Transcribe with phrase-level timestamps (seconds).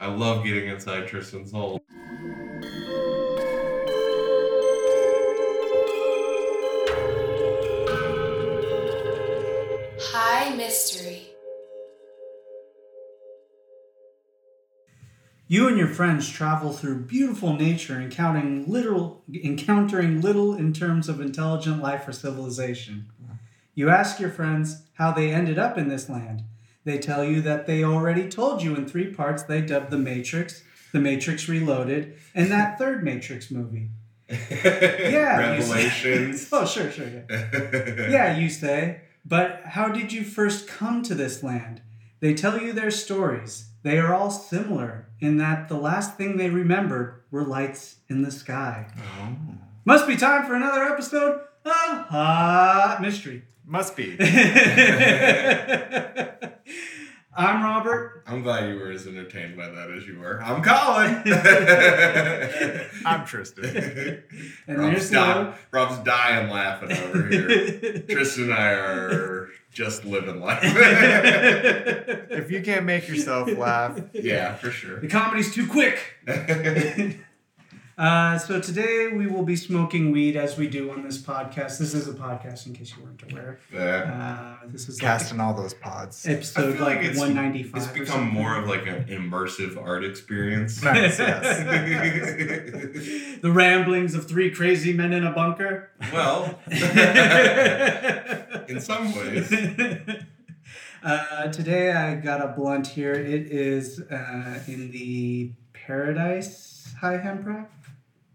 [0.00, 1.82] I love getting inside Tristan's hole.
[10.00, 11.22] High Mystery.
[15.48, 21.20] You and your friends travel through beautiful nature, encountering little, encountering little in terms of
[21.20, 23.10] intelligent life or civilization.
[23.74, 26.44] You ask your friends how they ended up in this land.
[26.84, 30.62] They tell you that they already told you in three parts they dubbed The Matrix,
[30.92, 33.90] The Matrix Reloaded, and that third Matrix movie.
[34.28, 35.56] Yeah.
[35.56, 36.48] Revelations.
[36.52, 38.08] oh, sure, sure, yeah.
[38.10, 39.00] Yeah, you say.
[39.24, 41.80] But how did you first come to this land?
[42.20, 43.70] They tell you their stories.
[43.82, 48.30] They are all similar in that the last thing they remembered were lights in the
[48.30, 48.86] sky.
[48.98, 49.36] Oh.
[49.84, 53.44] Must be time for another episode of Hot Mystery.
[53.64, 54.16] Must be.
[57.38, 58.24] I'm Robert.
[58.26, 60.42] I'm glad you were as entertained by that as you were.
[60.42, 61.22] I'm Colin.
[63.06, 64.24] I'm Tristan.
[64.66, 65.54] And Rob's, there's dying, Lo.
[65.70, 68.00] Rob's dying laughing over here.
[68.08, 70.58] Tristan and I are just living life.
[70.64, 74.98] If you can't make yourself laugh, yeah, for sure.
[74.98, 76.16] the comedy's too quick.
[77.98, 81.78] Uh, so today we will be smoking weed as we do on this podcast.
[81.78, 83.58] This is a podcast, in case you weren't aware.
[83.74, 84.58] Yeah.
[84.62, 86.24] Uh, this is casting all those pods.
[86.24, 87.82] episode feel like, it's- 195.
[87.82, 90.80] It's become more of like an immersive art experience.
[90.80, 91.58] Nice, yes.
[93.42, 95.90] the ramblings of three crazy men in a bunker.
[96.12, 96.56] well,
[98.68, 99.52] in some ways.
[101.02, 103.12] Uh, today I got a blunt here.
[103.14, 107.72] It is uh, in the Paradise High Hemp Wrap?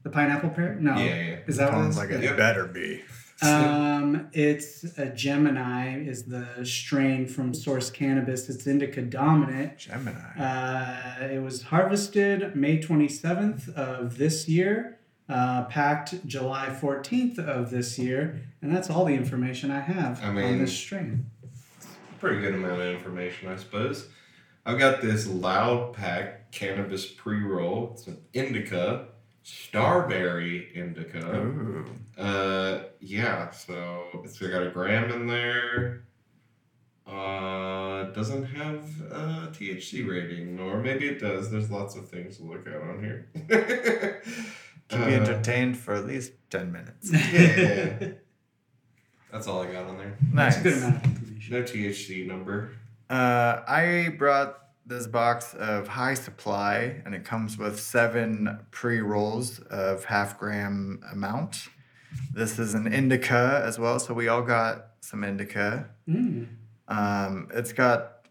[0.04, 0.76] The pineapple pear?
[0.76, 0.98] No.
[0.98, 1.36] Yeah, yeah.
[1.48, 2.38] Is that what it Sounds like it Yep.
[2.38, 3.02] better be.
[3.42, 8.48] Um, it's a Gemini is the strain from Source Cannabis.
[8.50, 9.78] It's indica dominant.
[9.78, 10.20] Gemini.
[10.40, 17.98] Uh, it was harvested May 27th of this year, uh, packed July 14th of this
[18.00, 21.26] year, and that's all the information I have I on mean- this strain.
[22.20, 24.08] Pretty good amount of information, I suppose.
[24.66, 27.92] I've got this Loud Pack cannabis pre roll.
[27.94, 29.08] It's an indica,
[29.44, 31.20] starberry indica.
[31.36, 31.86] Ooh.
[32.18, 36.04] Uh, yeah, so it's got a gram in there.
[37.06, 41.52] Uh, doesn't have a THC rating, or maybe it does.
[41.52, 43.28] There's lots of things to look at on here.
[44.90, 47.12] Keep you Uh, entertained for at least 10 minutes.
[47.12, 48.12] Yeah.
[49.32, 50.16] That's all I got on there.
[50.34, 50.60] That's Nice.
[50.60, 51.54] a good amount of information.
[51.54, 52.72] No THC number.
[53.10, 59.60] Uh, I brought this box of high supply, and it comes with seven pre rolls
[59.60, 61.70] of half gram amount.
[62.34, 65.90] This is an indica as well, so we all got some indica.
[66.08, 66.48] Mm.
[66.88, 68.28] Um, it's got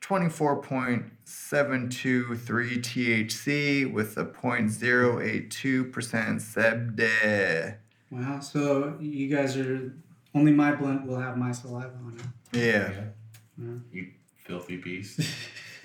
[0.00, 7.76] 24.723 THC with a 0.082% CBD.
[8.10, 9.92] Wow, so you guys are
[10.34, 12.24] only my blunt will have my saliva on it.
[12.58, 12.90] Yeah.
[13.92, 14.10] You
[14.44, 15.20] filthy beast.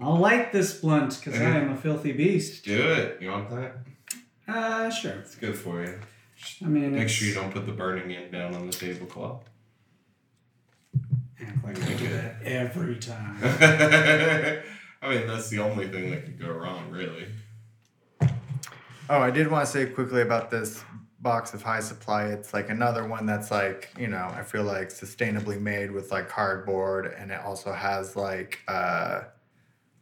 [0.00, 2.64] I'll light this blunt because I am a filthy beast.
[2.64, 3.20] Do it.
[3.20, 3.76] You want that?
[4.46, 5.12] Uh, sure.
[5.12, 5.98] It's good for you.
[6.64, 9.42] I mean, Make it's- sure you don't put the burning end down on the tablecloth.
[11.40, 13.36] Act like I do that every time.
[15.02, 17.26] I mean, that's the only thing that could go wrong, really.
[19.10, 20.82] Oh, I did want to say quickly about this
[21.20, 22.26] box of high supply.
[22.26, 26.28] It's like another one that's like, you know, I feel like sustainably made with like
[26.28, 29.22] cardboard and it also has like uh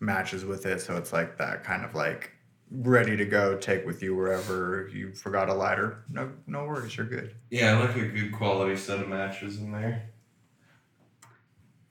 [0.01, 0.81] matches with it.
[0.81, 2.33] So it's like that kind of like
[2.71, 6.05] ready to go, take with you wherever you forgot a lighter.
[6.11, 7.35] No no worries, you're good.
[7.51, 10.11] Yeah, I like a good quality set of matches in there.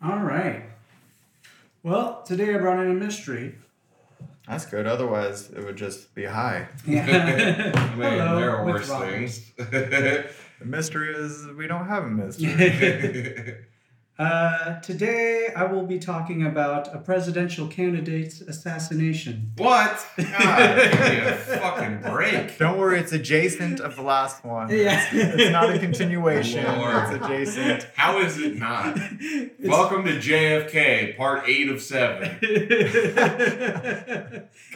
[0.03, 0.63] All right.
[1.81, 3.56] Well, today I brought in a mystery.
[4.47, 4.85] That's good.
[4.88, 6.67] Otherwise it would just be high.
[6.85, 7.72] Yeah.
[7.75, 9.11] I mean, Hello, there are with worse Robert.
[9.11, 9.51] things.
[10.59, 13.57] The mystery is we don't have a mystery.
[14.18, 19.51] Uh, today I will be talking about a presidential candidate's assassination.
[19.57, 20.06] what?
[20.18, 22.57] God, give me a fucking break.
[22.57, 24.69] Don't worry, it's adjacent of the last one.
[24.69, 25.06] Yeah.
[25.12, 26.63] It's, it's not a continuation.
[26.63, 27.13] Lord.
[27.13, 27.88] It's adjacent.
[27.95, 28.95] How is it not?
[29.25, 32.38] It's- Welcome to JFK, part eight of seven.
[32.42, 32.86] it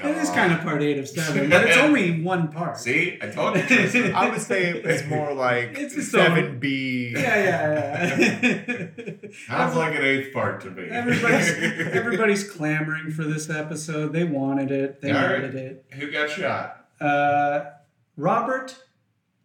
[0.04, 2.78] is kind of part eight of seven, but it's only one part.
[2.80, 3.62] See, I told you.
[3.63, 4.16] Tristan.
[4.16, 7.12] I would say it's more like It's its seven B.
[7.16, 9.29] Yeah, yeah, yeah.
[9.48, 10.88] Sounds like an eighth part to me.
[10.90, 11.50] everybody's
[11.94, 14.14] everybody's clamoring for this episode.
[14.14, 15.02] They wanted it.
[15.02, 15.42] They All right.
[15.42, 15.86] wanted it.
[15.94, 16.86] Who got shot?
[17.02, 17.66] Uh,
[18.18, 18.76] Robert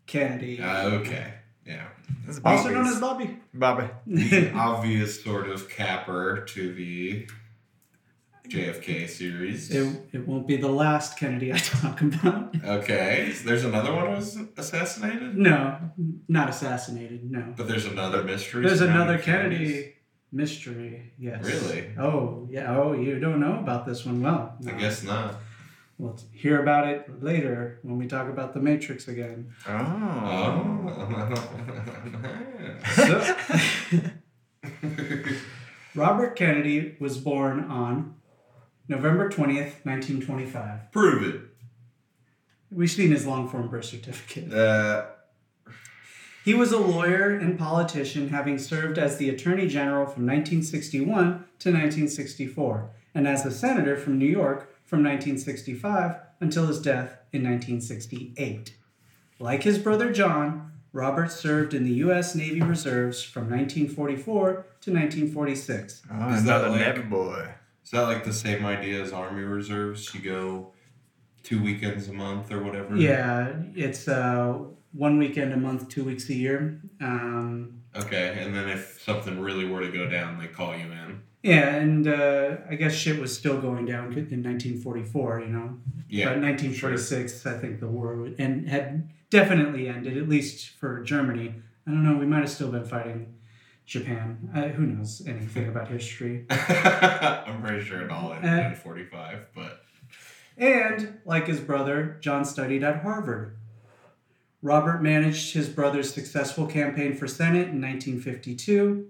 [0.06, 1.34] Kennedy, Uh, okay,
[1.66, 1.86] yeah.
[2.26, 3.38] This also known as Bobby.
[3.54, 3.88] Bobby.
[4.06, 7.28] The obvious sort of capper to the
[8.48, 9.70] JFK series.
[9.70, 12.54] It, it won't be the last Kennedy I talk about.
[12.64, 15.78] Okay, so there's another one who was assassinated, No,
[16.28, 17.30] not assassinated.
[17.30, 17.54] No.
[17.56, 18.66] but there's another mystery.
[18.66, 19.58] There's another Kennedys.
[19.70, 19.94] Kennedy
[20.30, 21.12] mystery.
[21.18, 21.44] Yes.
[21.44, 21.92] Really?
[21.98, 22.76] Oh, yeah.
[22.76, 24.20] Oh, you don't know about this one.
[24.20, 25.36] Well, I guess not.
[25.96, 29.52] we'll hear about it later when we talk about the Matrix again.
[29.66, 29.72] Oh.
[30.26, 31.50] Oh.
[32.96, 33.34] So,
[35.94, 38.14] Robert Kennedy was born on
[38.88, 40.92] November 20th, 1925.
[40.92, 41.40] Prove it.
[42.70, 44.52] We've seen his long form birth certificate.
[44.52, 45.06] Uh,
[46.44, 51.06] He was a lawyer and politician, having served as the Attorney General from 1961
[51.60, 57.42] to 1964, and as a senator from New York from 1965 until his death in
[57.44, 58.76] 1968.
[59.38, 62.34] Like his brother John, Robert served in the U.S.
[62.34, 64.52] Navy Reserves from 1944
[64.82, 66.02] to 1946.
[66.12, 67.48] Oh, Is that another like- Navy boy.
[67.84, 70.14] Is that like the same idea as Army Reserves?
[70.14, 70.72] You go
[71.42, 72.96] two weekends a month or whatever.
[72.96, 74.58] Yeah, it's uh,
[74.92, 76.80] one weekend a month, two weeks a year.
[77.00, 81.22] Um, Okay, and then if something really were to go down, they call you in.
[81.44, 85.78] yeah, and uh, I guess shit was still going down in 1944, you know.
[86.08, 86.24] Yeah.
[86.30, 91.54] But 1946, I think the war would, and had definitely ended, at least for Germany.
[91.86, 93.33] I don't know, we might have still been fighting
[93.86, 94.50] Japan.
[94.54, 96.46] Uh, who knows anything about history?
[96.50, 99.84] I'm pretty sure it all ended Uh, in 45, but
[100.56, 103.56] And, like his brother, John studied at Harvard.
[104.62, 109.06] Robert managed his brother's successful campaign for Senate in 1952,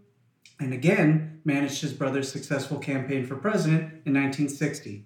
[0.59, 5.05] and again managed his brother's successful campaign for president in 1960.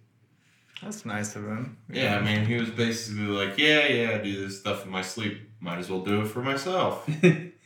[0.83, 1.77] That's nice of him.
[1.91, 5.03] yeah, I mean, he was basically like, yeah, yeah, I do this stuff in my
[5.03, 5.41] sleep.
[5.61, 7.07] Might as well do it for myself.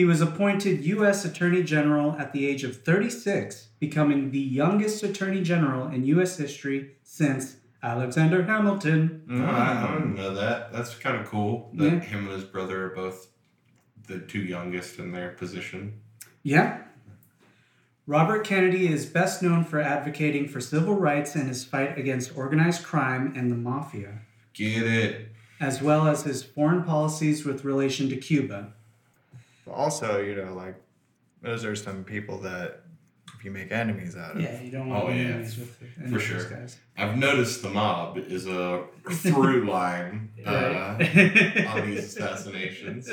[0.00, 1.26] he was appointed U.S.
[1.26, 6.38] Attorney General at the age of 36, becoming the youngest Attorney General in U.S.
[6.38, 9.24] history since Alexander Hamilton.
[9.26, 10.72] No, I, I didn't know that.
[10.72, 12.00] That's kind of cool that Yeah.
[12.00, 13.28] him and his brother are both
[14.06, 16.00] the two youngest in their position.
[16.42, 16.78] Yeah.
[18.06, 22.84] Robert Kennedy is best known for advocating for civil rights and his fight against organized
[22.84, 24.20] crime and the mafia,
[24.54, 25.28] Get it?
[25.60, 28.72] as well as his foreign policies with relation to Cuba.
[29.70, 30.74] But also, you know, like
[31.42, 32.82] those are some people that
[33.38, 34.42] if you make enemies out of.
[34.42, 36.44] Yeah, you don't want Oh, to yeah, enemies with any for of those sure.
[36.50, 36.78] guys.
[36.98, 43.08] I've noticed the mob is a through line uh, on these assassinations.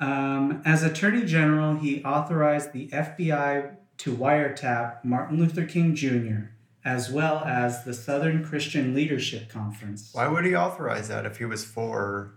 [0.00, 6.50] Um, as Attorney General, he authorized the FBI to wiretap Martin Luther King Jr.,
[6.84, 10.10] as well as the Southern Christian Leadership Conference.
[10.12, 12.32] Why would he authorize that if he was for,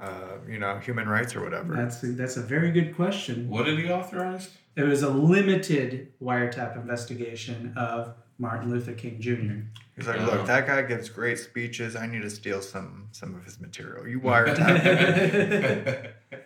[0.00, 1.74] uh, you know, human rights or whatever?
[1.74, 3.48] That's a, that's a very good question.
[3.48, 4.50] What did he authorize?
[4.76, 9.66] It was a limited wiretap investigation of Martin Luther King Jr.
[9.96, 10.26] He's like, Yeah.
[10.26, 11.96] look, that guy gives great speeches.
[11.96, 14.06] I need to steal some some of his material.
[14.06, 16.12] You wiretap him.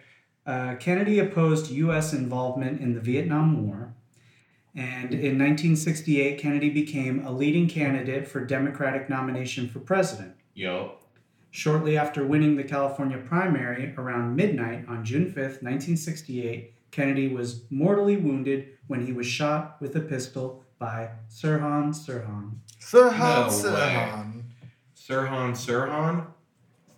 [0.45, 2.13] Uh, Kennedy opposed U.S.
[2.13, 3.95] involvement in the Vietnam War.
[4.75, 10.35] And in 1968, Kennedy became a leading candidate for Democratic nomination for president.
[10.55, 10.97] Yo,
[11.55, 18.17] Shortly after winning the California primary around midnight on June 5th, 1968, Kennedy was mortally
[18.17, 22.53] wounded when he was shot with a pistol by Sirhan Sirhan.
[22.81, 24.43] Sirhan No Sirhan.
[24.97, 26.27] Sirhan Sirhan?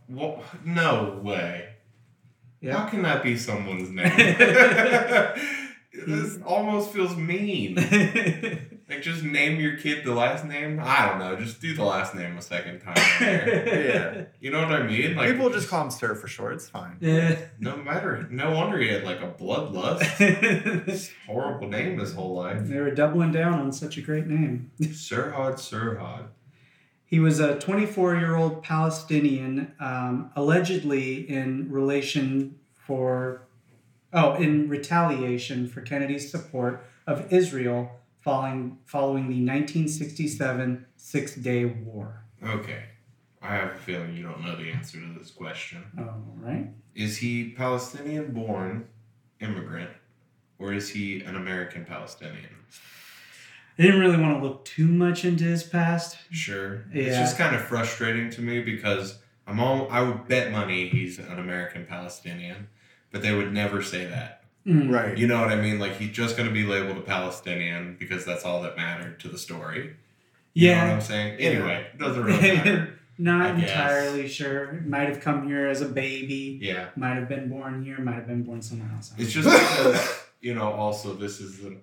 [0.07, 0.45] What?
[0.65, 1.71] No way.
[2.65, 4.13] How can that be someone's name?
[6.07, 7.79] this almost feels mean.
[8.87, 10.79] Like, just name your kid the last name.
[10.83, 11.37] I don't know.
[11.37, 12.95] Just do the last name a second time.
[13.19, 14.25] Yeah.
[14.41, 15.17] You know what I mean?
[15.17, 16.53] Like People just call him Sir for short.
[16.55, 16.99] It's fine.
[17.01, 17.39] Yeah.
[17.59, 18.29] No matter.
[18.31, 21.11] No wonder he had like a bloodlust.
[21.27, 22.67] Horrible name his whole life.
[22.67, 24.71] They were doubling down on such a great name.
[24.81, 26.27] Sirhan Sirhan.
[27.07, 33.47] He was a 24 year old Palestinian, um, allegedly in relation for,
[34.15, 37.91] oh, in retaliation for Kennedy's support of Israel
[38.21, 42.25] following, following the 1967 Six Day War.
[42.43, 42.85] Okay.
[43.43, 45.85] I have a feeling you don't know the answer to this question.
[45.99, 46.69] All right.
[46.95, 48.89] Is he Palestinian born
[49.41, 49.91] immigrant
[50.59, 52.49] or is he an American Palestinian?
[53.79, 56.17] I didn't really want to look too much into his past.
[56.31, 56.85] Sure.
[56.93, 61.19] It's just kind of frustrating to me because I'm all I would bet money he's
[61.19, 62.69] an American Palestinian,
[63.15, 64.43] but they would never say that.
[64.67, 64.91] Mm.
[64.93, 65.17] Right.
[65.17, 65.79] You know what I mean?
[65.79, 69.39] Like he's just gonna be labeled a Palestinian because that's all that mattered to the
[69.39, 69.95] story.
[70.53, 70.93] You know what Yeah.
[70.95, 71.39] I'm saying?
[71.39, 72.99] Anyway, it doesn't really matter.
[73.19, 73.71] Not I guess.
[73.71, 74.83] entirely sure.
[74.85, 76.59] Might have come here as a baby.
[76.61, 76.89] Yeah.
[76.97, 77.99] Might have been born here.
[78.01, 79.13] Might have been born somewhere else.
[79.17, 81.77] It's just because, you know, also this is a,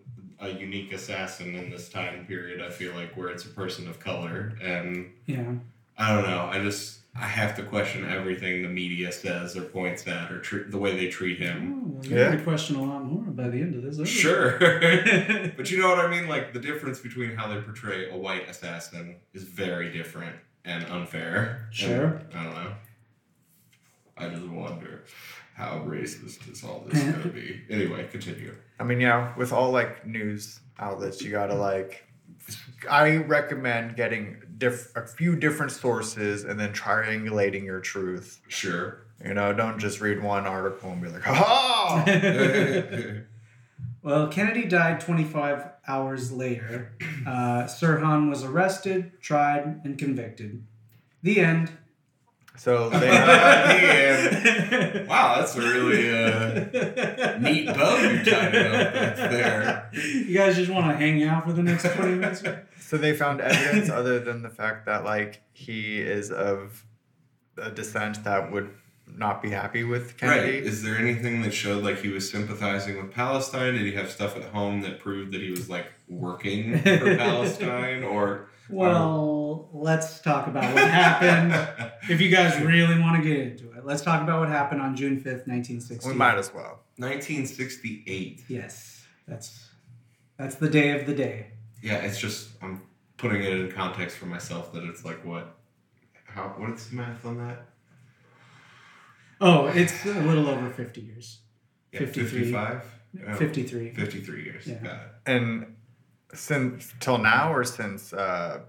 [0.46, 2.62] a unique assassin in this time period.
[2.62, 5.54] I feel like where it's a person of color, and Yeah.
[6.02, 6.50] I don't know.
[6.52, 10.70] I just I have to question everything the media says or points at or tr-
[10.70, 11.94] the way they treat Oh, him.
[11.96, 12.32] well, Yeah.
[12.32, 13.98] gonna question a lot more by the end of this.
[13.98, 14.08] aren't?
[14.10, 14.58] Sure.
[15.58, 16.28] But you know what I mean?
[16.28, 21.66] Like the difference between how they portray a white assassin is very different and unfair.
[21.68, 22.22] And Sure.
[22.34, 22.72] I don't know.
[24.18, 25.04] I just wonder
[25.56, 27.62] how racist is all this gonna be.
[27.70, 28.56] Anyway, continue.
[28.80, 32.06] I mean, yeah, with all like news outlets, you gotta like.
[32.90, 38.40] I recommend getting diff- a few different sources and then triangulating your truth.
[38.48, 39.02] Sure.
[39.26, 42.04] You know, don't just read one article and be like, ha
[44.04, 46.94] Well, Kennedy died 25 hours later.
[47.26, 50.66] Uh, Sirhan was arrested, tried, and convicted.
[51.22, 51.72] The end.
[52.62, 53.10] So they.
[53.10, 55.08] end.
[55.08, 59.90] wow, that's a really uh, neat bow you tied it up that's there.
[59.94, 62.44] You guys just want to hang out for the next 20 minutes?
[62.78, 66.86] So they found evidence other than the fact that like he is of
[67.58, 68.70] a descent that would
[69.08, 70.56] not be happy with Kennedy.
[70.56, 70.64] Right.
[70.64, 73.76] Is there anything that showed like he was sympathizing with Palestine?
[73.76, 78.04] Did he have stuff at home that proved that he was like working for Palestine?
[78.04, 81.92] Or Um, well, let's talk about what happened.
[82.10, 84.96] If you guys really want to get into it, let's talk about what happened on
[84.96, 86.10] June 5th, 1960.
[86.10, 86.80] We might as well.
[86.98, 88.44] 1968.
[88.48, 89.70] Yes, that's
[90.38, 91.52] that's the day of the day.
[91.84, 92.82] Yeah, it's just I'm
[93.18, 95.56] putting it in context for myself that it's like what,
[96.26, 97.68] how what's the math on that?
[99.40, 101.40] Oh, it's a little over 50 years.
[101.92, 102.40] Yeah, 53.
[102.40, 102.86] 55?
[103.28, 103.94] Oh, 53.
[103.94, 104.68] 53 years.
[104.68, 104.76] Yeah.
[104.76, 105.12] Got it.
[105.26, 105.76] And
[106.34, 108.60] since till now or since uh,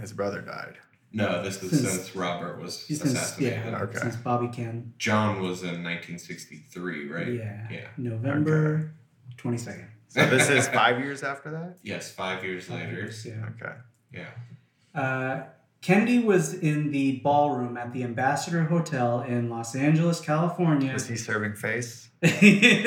[0.00, 0.76] his brother died?
[1.12, 3.64] No, this is Since- since, Robert was Since, assassinated.
[3.72, 3.98] yeah, Okay.
[3.98, 4.92] since Bobby Ken.
[4.98, 7.26] John was in 1963, right?
[7.32, 7.66] Yeah.
[7.70, 7.86] Yeah.
[7.96, 8.92] November
[9.36, 9.86] 22nd.
[10.08, 11.76] So this is five years after that.
[11.82, 13.10] Yes, five years later.
[13.24, 13.48] Yeah.
[13.60, 13.74] Okay.
[14.12, 15.00] Yeah.
[15.00, 15.44] Uh,
[15.82, 20.92] Kennedy was in the ballroom at the Ambassador Hotel in Los Angeles, California.
[20.92, 22.10] Was he serving face?
[22.22, 22.82] he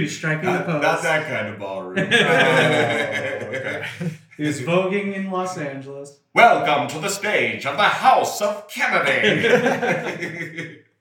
[0.00, 0.80] was striking the Not, pose.
[0.82, 1.98] not that kind of ballroom.
[2.12, 3.84] Oh, okay.
[4.36, 6.20] He was voguing in Los Angeles.
[6.34, 9.48] Welcome to the stage of the House of Kennedy.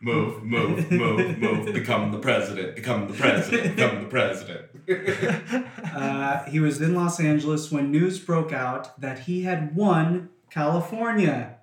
[0.00, 1.72] move, move, move, move.
[1.74, 2.76] Become the president.
[2.76, 3.76] Become the president.
[3.76, 4.64] Become the president.
[5.98, 11.56] Uh, he was in Los Angeles when news broke out that he had won California.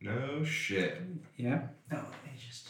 [0.00, 1.02] no shit.
[1.36, 1.62] Yeah.
[1.90, 2.68] Oh, they just.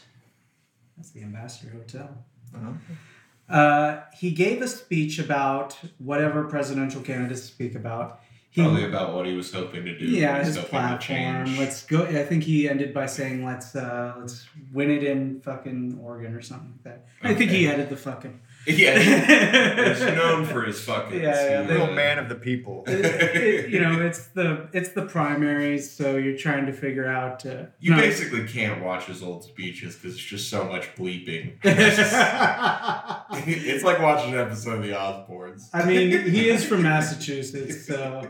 [0.96, 2.24] That's the Ambassador Hotel.
[2.54, 3.54] Uh-huh.
[3.54, 8.20] Uh, he gave a speech about whatever presidential candidates speak about.
[8.54, 10.04] He, Probably about what he was hoping to do.
[10.04, 11.56] yeah, what he was his hoping to platform.
[11.58, 12.02] Let's go.
[12.04, 16.42] I think he ended by saying, "Let's uh, let's win it in fucking Oregon or
[16.42, 18.40] something like that." I think he added the fucking.
[18.66, 18.98] Yeah,
[19.94, 21.18] he's known for his fucking.
[21.18, 22.84] Yeah, yeah, they- Little man of the people.
[22.86, 27.46] It- it- you know, it's the it's the primaries, so you're trying to figure out.
[27.46, 27.96] Uh, You no.
[27.96, 31.54] basically can't watch his old speeches because it's just so much bleeping.
[31.64, 35.68] I it's like watching an episode of The Osbournes.
[35.72, 38.28] I mean, he is from Massachusetts, so.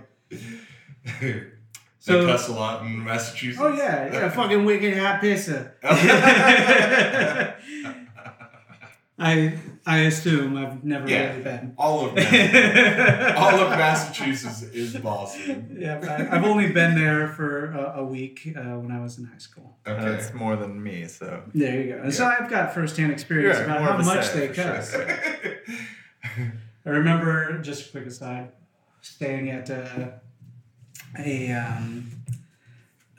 [1.21, 1.43] They
[1.99, 3.61] So- cuss a lot in Massachusetts.
[3.63, 5.73] Oh yeah, yeah, fucking wicked hat pisser.
[9.19, 9.55] I
[9.87, 11.31] I assume I've never Yeah.
[11.31, 11.75] really been.
[11.79, 15.77] all of Mass- all of Massachusetts is Boston.
[15.79, 19.25] Yeah, I- I've only been there for a, a week uh, when I was in
[19.27, 19.77] high school.
[19.87, 20.03] Okay.
[20.05, 21.07] That's more than me.
[21.07, 22.03] So There you go.
[22.03, 25.59] And so I've got firsthand experience Yeah, about more how much they for sure.
[26.85, 28.49] I remember, just a quick aside,
[29.03, 30.09] staying at uh,
[31.19, 31.53] a.
[31.53, 32.11] Um,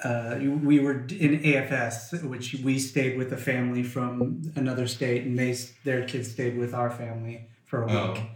[0.03, 5.39] uh, we were in AFS, which we stayed with a family from another state, and
[5.39, 7.95] they their kids stayed with our family for a week.
[7.95, 8.27] Oh.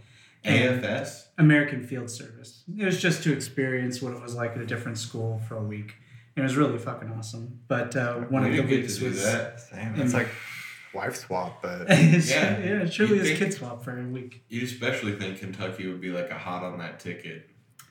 [0.44, 1.26] AFS.
[1.36, 2.62] American Field Service.
[2.76, 5.62] It was just to experience what it was like at a different school for a
[5.62, 5.94] week.
[6.36, 7.60] It was really fucking awesome.
[7.66, 9.60] But uh, one we of the weeks was that.
[9.60, 9.94] same.
[10.00, 10.28] It's like
[10.94, 11.96] wife swap, but Yeah.
[11.98, 14.42] yeah, it truly You'd is kid swap for a week.
[14.48, 17.48] You especially think Kentucky would be like a hot on that ticket,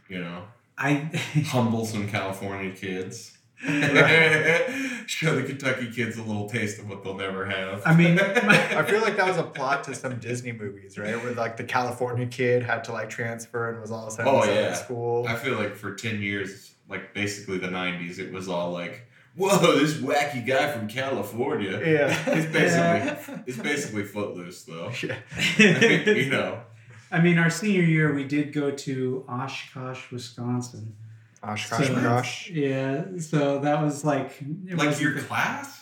[0.10, 0.44] you know?
[0.78, 0.94] I
[1.48, 3.34] Humble some California kids.
[5.08, 7.82] Show the Kentucky kids a little taste of what they'll never have.
[7.86, 11.16] I mean, I feel like that was a plot to some Disney movies, right?
[11.24, 14.32] Where like the California kid had to like transfer and was all of a sudden
[14.36, 14.74] Oh, yeah.
[14.74, 15.26] school.
[15.28, 19.07] I feel like for 10 years, like basically the 90s, it was all like,
[19.38, 21.80] whoa, this wacky guy from California.
[21.84, 22.24] Yeah.
[22.28, 24.92] It's basically, it's basically footloose though.
[25.04, 25.18] Yeah.
[26.12, 26.62] you know.
[27.12, 30.96] I mean, our senior year we did go to Oshkosh, Wisconsin.
[31.44, 32.50] Oshkosh So- gosh.
[32.50, 35.76] Yeah, so that was like it Like wasn't your the- class?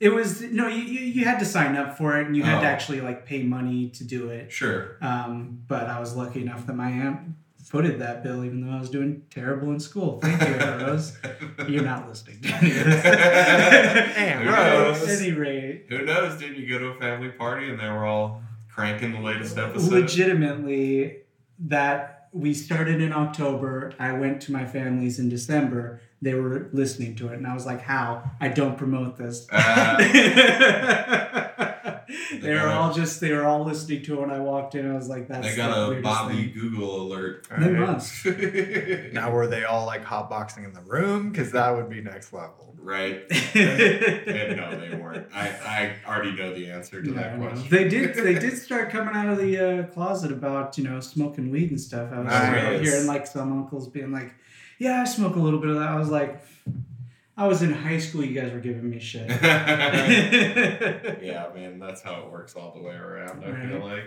[0.00, 2.60] It was no, you, you you had to sign up for it, and you had
[2.60, 2.70] to Oh.
[2.70, 4.52] actually like pay money to do it.
[4.52, 4.96] Sure.
[5.02, 7.18] Um, but I was lucky enough that my aunt
[7.68, 10.20] footed that bill, even though I was doing terrible in school.
[10.20, 10.56] Thank you,
[10.86, 11.16] Rose.
[11.68, 13.04] You're not listening to any of this.
[13.04, 15.02] Aunt Who Rose.
[15.02, 16.38] At any rate, Who knows?
[16.40, 19.92] Didn't you go to a family party and they were all cranking the latest episode?
[19.92, 21.18] legitimately,
[21.60, 23.92] that we started in October.
[23.98, 26.00] I went to my family's in December.
[26.22, 28.30] They were listening to it, and I was like, "How?
[28.40, 31.47] I don't promote this." Uh,
[32.42, 34.90] they were all just they were all listening to it when I walked in.
[34.90, 37.46] I was like, "That's they the got a weirdest Bobby thing." Google alert.
[37.58, 37.80] They Right.
[37.88, 38.24] must.
[39.12, 41.30] Now were they all like hotboxing in the room?
[41.30, 42.74] Because that would be next level.
[42.80, 43.22] right?
[43.54, 45.26] And no, they weren't.
[45.34, 47.48] I, I already know the answer to that No, no.
[47.50, 47.68] question.
[47.70, 48.14] They did.
[48.14, 51.80] They did start coming out of the uh, closet about you know smoking weed and
[51.80, 52.12] stuff.
[52.12, 52.80] I was Nice.
[52.88, 54.34] hearing like some uncles being like,
[54.78, 56.40] "Yeah, I smoke a little bit of that." I was like,
[57.38, 58.22] "I was in high school.
[58.24, 59.28] You guys were giving me shit."
[61.22, 63.42] yeah, man, that's how it works all the way around.
[63.44, 64.04] I feel like.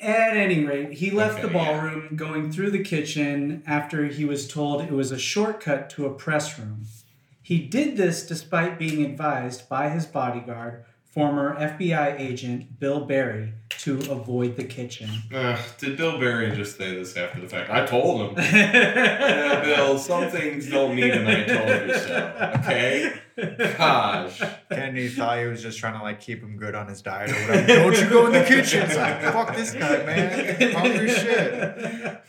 [0.00, 1.72] At any rate, he left the Okay, yeah.
[1.72, 6.14] ballroom going through the kitchen after he was told it was a shortcut to a
[6.14, 6.86] press room.
[7.40, 13.52] He did this despite being advised by his bodyguard, former FBI agent Bill Barry,
[13.84, 15.10] to avoid the kitchen.
[15.32, 17.68] Uh, did Bill Barry just say this after the fact?
[17.68, 18.44] I told him.
[18.54, 22.52] Yeah, Bill, some things don't need an I told you so.
[22.60, 23.20] Okay?
[23.76, 24.40] Gosh.
[24.70, 27.34] Kennedy thought he was just trying to like keep him good on his diet or
[27.34, 27.66] whatever.
[27.66, 28.82] Don't you go in the kitchen?
[28.84, 30.72] It's like, fuck this guy, man.
[30.72, 32.22] Hungry shit.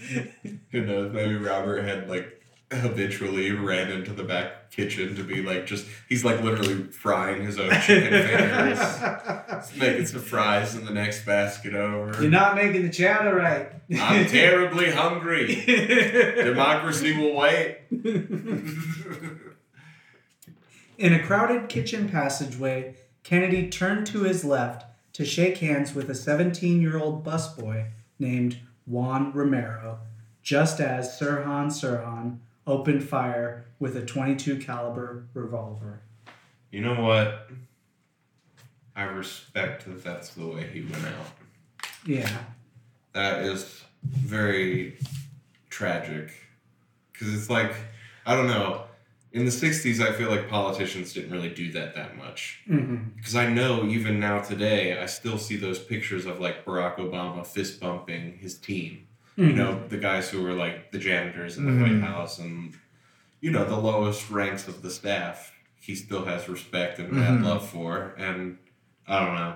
[0.72, 1.14] Who knows?
[1.14, 2.35] Maybe Robert had like
[2.72, 7.60] habitually ran into the back kitchen to be like just he's like literally frying his
[7.60, 8.80] own chicken fingers.
[9.78, 12.22] Making some fries in the next basket over.
[12.22, 13.72] You're not making the chowder right.
[14.00, 15.64] I'm terribly hungry.
[15.66, 17.80] Democracy will wait.
[20.98, 26.16] In a crowded kitchen passageway, Kennedy turned to his left to shake hands with a
[26.16, 30.00] 17 year old busboy named Juan Romero,
[30.42, 36.01] just as Sirhan Sirhan opened fire with a 22 caliber revolver.
[36.72, 37.50] You know what?
[38.96, 41.28] I respect that that's the way he went out.
[42.06, 42.38] Yeah.
[43.14, 44.98] That is very
[45.70, 46.32] tragic.
[47.12, 47.74] Because it's like,
[48.25, 48.84] I don't know.
[49.32, 52.62] In the 60s, I feel like politicians didn't really do that that much.
[52.68, 56.98] hmm Because I know even now today, I still see those pictures of like Barack
[56.98, 59.08] Obama fist bumping his team.
[59.38, 61.82] You know, the guys who were like the janitors in the Mhm.
[62.02, 62.74] White House and,
[63.42, 65.52] you know, the lowest ranks of the staff.
[65.80, 67.44] He still has respect and mad Mhm.
[67.44, 68.16] love for.
[68.18, 68.58] And
[69.08, 69.56] I don't know.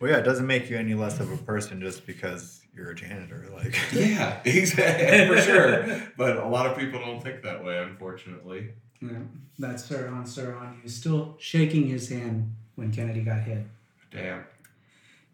[0.00, 2.94] Well, yeah, it doesn't make you any less of a person just because you're a
[2.94, 3.46] janitor.
[3.52, 6.02] Like, Yeah, exactly, for sure.
[6.16, 8.68] But a lot of people don't think that way, unfortunately.
[9.02, 9.18] Yeah.
[9.58, 10.76] That's Sirhan Sirhan.
[10.76, 13.64] He was still shaking his hand when Kennedy got hit.
[14.10, 14.44] Damn.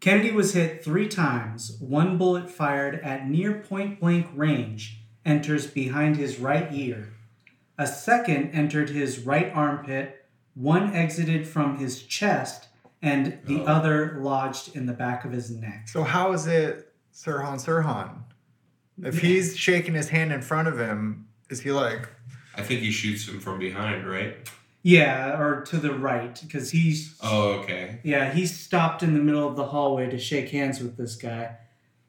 [0.03, 1.77] Kennedy was hit three times.
[1.79, 7.13] One bullet fired at near point blank range enters behind his right ear.
[7.77, 10.25] A second entered his right armpit.
[10.55, 12.67] One exited from his chest,
[13.01, 13.65] and the Oh.
[13.65, 15.87] other lodged in the back of his neck.
[15.87, 18.23] so how is it Sirhan Sirhan?
[19.01, 22.09] If he's shaking his hand in front of him, is he like,
[22.57, 24.35] I think he shoots him from behind, right?
[24.85, 27.99] Yeah, or to the right, because he's Oh, okay.
[28.03, 31.55] yeah he stopped in the middle of the hallway to shake hands with this guy.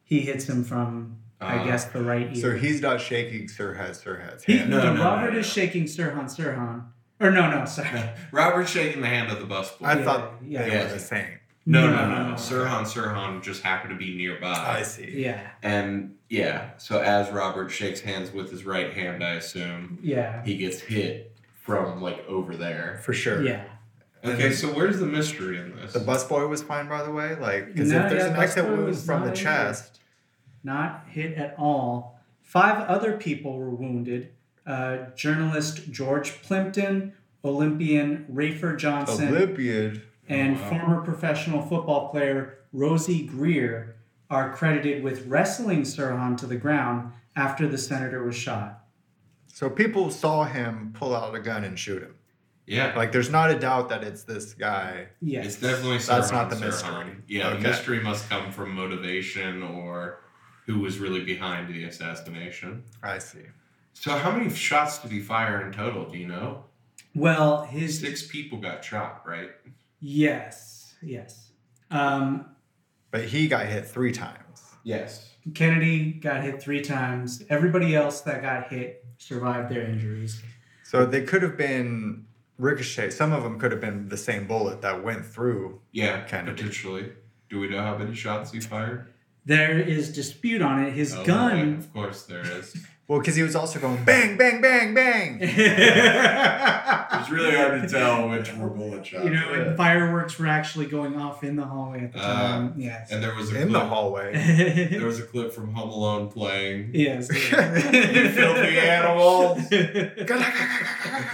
[0.02, 2.42] He hits him from I Uh, guess the right ear.
[2.42, 4.70] so he's not shaking Sirhan Sirhan's He, hand?
[4.70, 5.50] No, no, no, Robert no, is no.
[5.62, 6.84] shaking Sirhan Sirhan.
[7.20, 8.02] Or no, no, sorry.
[8.32, 9.86] Robert's shaking the hand of the busboy.
[9.86, 10.62] I Yeah, thought yeah.
[10.62, 10.82] they Yeah.
[10.84, 11.26] were the same.
[11.66, 12.28] no, No, no, no, no, no.
[12.30, 12.34] no.
[12.34, 14.52] Sirhan Sirhan just happened to be nearby.
[14.78, 15.12] I see.
[15.22, 20.42] Yeah, And yeah, so as Robert shakes hands with his right hand, I assume, yeah,
[20.44, 21.33] he gets hit
[21.64, 23.00] from like over there.
[23.02, 23.42] For sure.
[23.42, 23.64] yeah.
[24.24, 25.92] Okay, so where's the mystery in this?
[25.92, 27.34] The busboy was fine, by the way.
[27.36, 30.00] Like, because No, if there's yeah, an exit wound from the not chest,
[30.62, 32.18] Not hit at all.
[32.42, 34.30] Five other people were wounded.
[34.66, 37.12] Uh, journalist George Plimpton,
[37.44, 40.02] Olympian Rafer Johnson, Olympian.
[40.28, 40.68] and Oh, wow.
[40.70, 43.96] former professional football player Rosey Grier
[44.30, 48.83] are credited with wrestling Sirhan to the ground after the senator was shot.
[49.54, 52.16] So people saw him pull out a gun and shoot him.
[52.66, 55.06] yeah, Like, there's not a doubt that it's this guy.
[55.22, 55.44] Yeah.
[55.44, 56.60] it's definitely That's Sirhan not the Sirhan.
[56.66, 57.16] mystery.
[57.28, 60.18] Yeah, the mystery must come from motivation or
[60.66, 62.82] who was really behind the assassination.
[63.00, 63.44] I see.
[63.92, 66.10] So, how many shots did he fire in total?
[66.10, 66.64] Do you know?
[67.14, 69.50] Well, his Six people got shot, right?
[70.00, 71.52] yes, yes.
[71.92, 72.46] Um,
[73.12, 74.62] But he got hit three times.
[74.82, 75.30] Yes.
[75.54, 77.44] Kennedy got hit three times.
[77.48, 80.42] Everybody else that got hit survived their injuries.
[80.84, 82.26] So they could have been
[82.58, 83.10] ricochet.
[83.10, 85.80] Some of them could have been the same bullet that went through.
[85.92, 86.56] Yeah, Kennedy.
[86.56, 87.12] potentially.
[87.48, 89.06] Do we know how many shots he fired?
[89.44, 90.92] There is dispute on it.
[90.92, 91.74] His Oh, boy, gun.
[91.74, 92.76] Of course there is.
[93.06, 95.38] Well, because he was also going bang, bang, bang, bang.
[95.42, 99.24] it's really hard to tell which were bullet shots.
[99.24, 102.74] you know, and fireworks were actually going off in the hallway at the Uh, time.
[102.78, 103.10] yes.
[103.12, 104.88] and there was a In clip, the hallway.
[104.90, 106.92] There was a clip from Home Alone playing.
[106.94, 107.28] yes.
[107.32, 109.58] You filthy animals.
[109.70, 110.08] uh,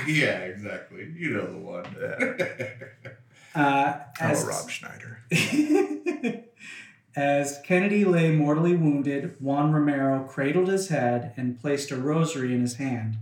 [0.08, 1.08] yeah, exactly.
[1.16, 1.86] You know the one.
[3.54, 5.18] Oh, as, Rob Schneider.
[7.16, 12.60] As Kennedy lay mortally wounded, Juan Romero cradled his head and placed a rosary in
[12.60, 13.16] his hand.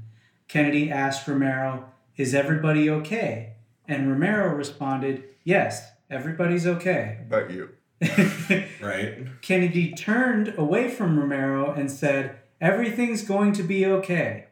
[0.46, 3.54] Kennedy asked Romero, Is everybody okay?
[3.86, 7.20] And Romero responded, Yes, everybody's okay.
[7.28, 7.70] But you.
[8.80, 9.26] right?
[9.40, 14.46] Kennedy turned away from Romero and said, Everything's going to be okay.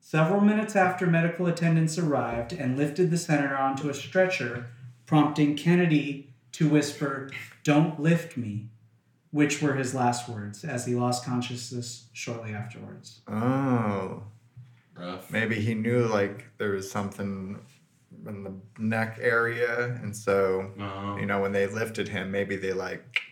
[0.00, 4.66] Several minutes after medical attendants arrived and lifted the senator onto a stretcher,
[5.06, 7.30] prompting Kennedy to whisper,
[7.62, 8.68] Don't lift me,
[9.34, 13.20] which were his last words as he lost consciousness shortly afterwards.
[13.26, 14.22] Oh.
[14.96, 15.28] Rough.
[15.28, 17.58] Maybe he knew like there was something
[18.28, 21.16] in the neck area, and so Oh.
[21.18, 23.22] you know when they lifted him, maybe they like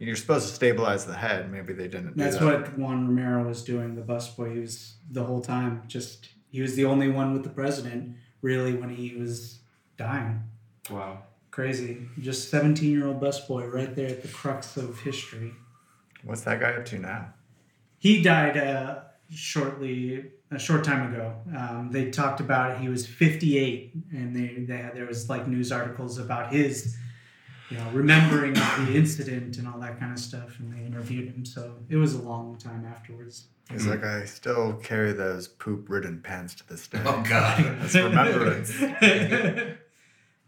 [0.00, 1.50] you're supposed to stabilize the head.
[1.50, 2.16] Maybe they didn't.
[2.16, 2.62] That's do that.
[2.62, 4.52] what Juan Romero was doing, the busboy.
[4.54, 8.74] He was the whole time just, he was the only one with the president, really,
[8.74, 9.60] when he was
[9.96, 10.42] dying.
[10.90, 11.22] Wow.
[11.54, 12.08] Crazy.
[12.18, 15.52] Just 17 year old busboy right there at the crux of history.
[16.24, 17.32] What's that guy up to now?
[17.96, 21.32] He died uh, shortly, a short time ago.
[21.56, 22.78] Um, they talked about it.
[22.78, 26.96] He was 58, and they, they had, there was like news articles about his,
[27.70, 30.58] you know, remembering the incident and all that kind of stuff.
[30.58, 31.44] And they interviewed him.
[31.44, 33.44] So it was a long time afterwards.
[33.70, 37.00] He's like, I still carry those poop-ridden pants to this day.
[37.04, 37.78] Oh God.
[37.78, 38.72] That's remembrance.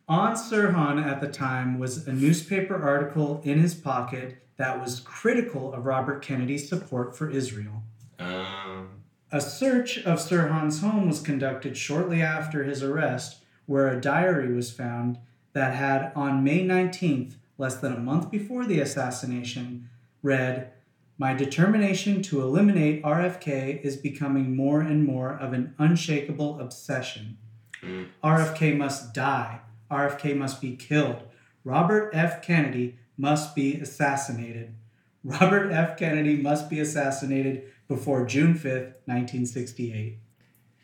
[0.08, 5.72] On Sirhan at the time was a newspaper article in his pocket that was critical
[5.72, 7.82] of Robert Kennedy's support for Israel.
[8.20, 9.02] Um.
[9.32, 14.70] A search of Sirhan's home was conducted shortly after his arrest, where a diary was
[14.70, 15.18] found
[15.52, 19.88] that had, on May 19th, less than a month before the assassination,
[20.22, 20.70] read,
[21.18, 27.38] My determination to eliminate RFK is becoming more and more of an unshakable obsession.
[27.82, 28.06] Mm.
[28.22, 29.60] RFK must die.
[29.90, 31.22] RFK must be killed.
[31.64, 32.42] Robert F.
[32.42, 34.74] Kennedy must be assassinated.
[35.24, 35.96] Robert F.
[35.98, 40.18] Kennedy must be assassinated before June 5th, 1968.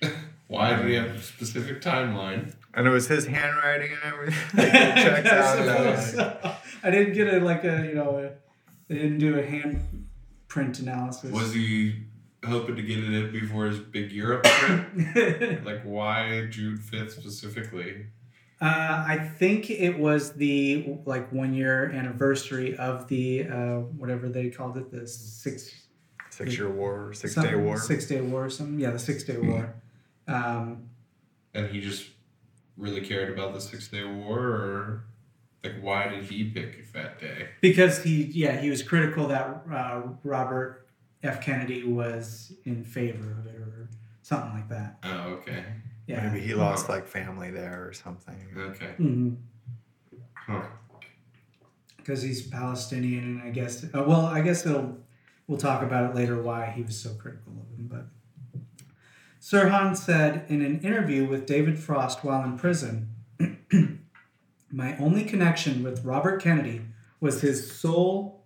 [0.49, 2.55] Why do we have a specific timeline?
[2.75, 4.39] and it was his handwriting and everything.
[4.55, 5.99] Like, it checks I out.
[5.99, 6.57] so.
[6.83, 8.31] I didn't get a like a you know a,
[8.89, 10.09] they didn't do a hand
[10.49, 11.31] print analysis.
[11.31, 12.05] Was he
[12.45, 15.65] hoping to get it in before his big Europe trip?
[15.65, 18.07] like, why June fifth specifically?
[18.63, 24.51] Uh, I think it was the like one year anniversary of the uh, whatever they
[24.51, 25.75] called it the six
[26.31, 27.77] Six-year war, six-day war.
[27.77, 29.75] six day war or something yeah the six day war.
[30.29, 30.89] Um,
[31.55, 32.07] And he just
[32.79, 35.05] really cared about the Six Day War, or
[35.63, 37.49] like, why did he pick that day?
[37.61, 40.87] because he yeah he was critical that uh, Robert
[41.23, 41.43] F.
[41.45, 43.89] Kennedy was in favor of it or
[44.23, 44.99] something like that.
[45.05, 45.65] Oh, okay,
[46.07, 48.37] yeah Maybe he lost like family there or something.
[48.57, 49.35] okay, hmm
[50.35, 50.63] huh?
[51.97, 54.99] because he's Palestinian, and I guess uh, well, I guess it'll
[55.47, 57.89] we'll talk about it later why he was so critical of him.
[57.89, 58.07] But
[59.41, 63.11] Sirhan said in an interview with David Frost while in prison,
[64.71, 66.83] "My only connection with Robert Kennedy
[67.21, 68.45] was his sole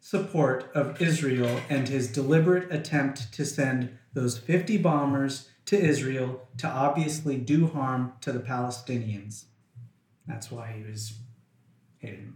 [0.00, 6.68] support of Israel and his deliberate attempt to send those 50 bombers to Israel to
[6.68, 9.44] obviously do harm to the Palestinians."
[10.26, 11.18] That's why he was
[11.98, 12.32] hated.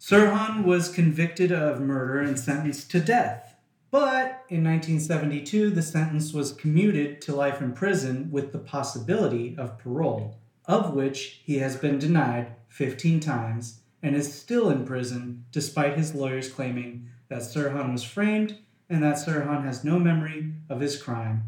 [0.00, 3.56] Sirhan was convicted of murder and sentenced to death.
[3.90, 9.78] But in 1972, the sentence was commuted to life in prison with the possibility of
[9.78, 15.96] parole, of which he has been denied 15 times and is still in prison despite
[15.96, 21.00] his lawyers claiming that Sirhan was framed and that Sirhan has no memory of his
[21.00, 21.44] crime.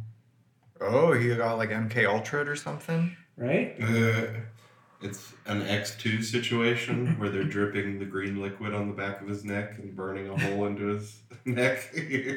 [0.81, 3.16] Oh, he got like MK Ultra or something.
[3.37, 3.77] Right?
[3.81, 4.27] Uh,
[5.03, 9.29] it's an X two situation where they're dripping the green liquid on the back of
[9.29, 11.95] his neck and burning a hole into his neck.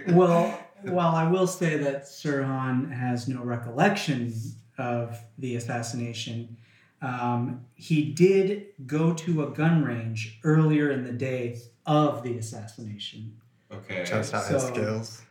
[0.09, 4.33] Well, while I will say that Sirhan has no recollection
[4.77, 6.57] of the assassination,
[7.01, 13.35] um, he did go to a gun range earlier in the day of the assassination.
[13.71, 14.05] okay.
[14.05, 15.21] Test out his skills.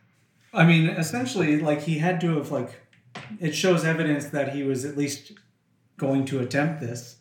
[0.53, 2.79] I mean, essentially, like he had to have like,
[3.39, 5.33] it shows evidence that he was at least
[5.97, 7.17] going to attempt this.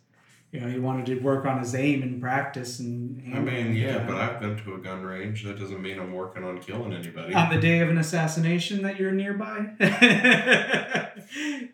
[0.53, 3.35] You know, he wanted to work on his aim and practice and.
[3.35, 5.45] I mean, yeah, uh, but I've been to a gun range.
[5.45, 7.33] That doesn't mean I'm working on killing anybody.
[7.33, 9.71] on the day of an assassination that you're nearby.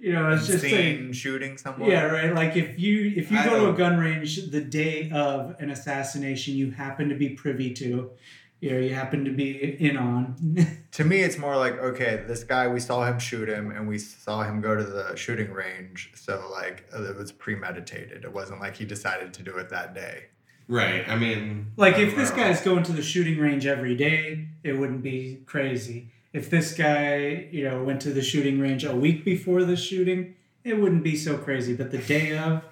[0.01, 1.13] you know, it's just saying.
[1.13, 1.91] Shooting someone.
[1.91, 2.33] Yeah, right.
[2.33, 5.71] Like if you if you I go to a gun range the day of an
[5.71, 8.13] assassination you happen to be privy to,
[8.61, 10.37] you know, you happen to be in on.
[10.93, 13.99] To me, it's more like okay, this guy we saw him shoot him, and we
[13.99, 16.11] saw him go to the shooting range.
[16.17, 18.25] So like uh, it was premeditated.
[18.25, 20.25] It wasn't like he decided to do it that day.
[20.67, 21.09] right.
[21.09, 22.37] I mean, like I if this know.
[22.37, 26.11] guy's going to the shooting range every day, it wouldn't be crazy.
[26.33, 30.35] If this guy, you know, went to the shooting range a week before the shooting,
[30.65, 31.75] it wouldn't be so crazy.
[31.77, 32.68] But the day of, come on now.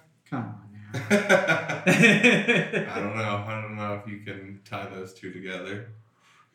[0.94, 3.44] I don't know.
[3.46, 5.88] I don't know if you can tie those two together.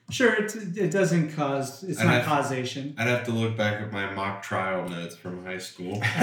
[0.09, 2.95] Sure, it, it doesn't cause, it's And not I've- causation.
[2.97, 5.99] I'd have to look back at my mock trial notes from high school.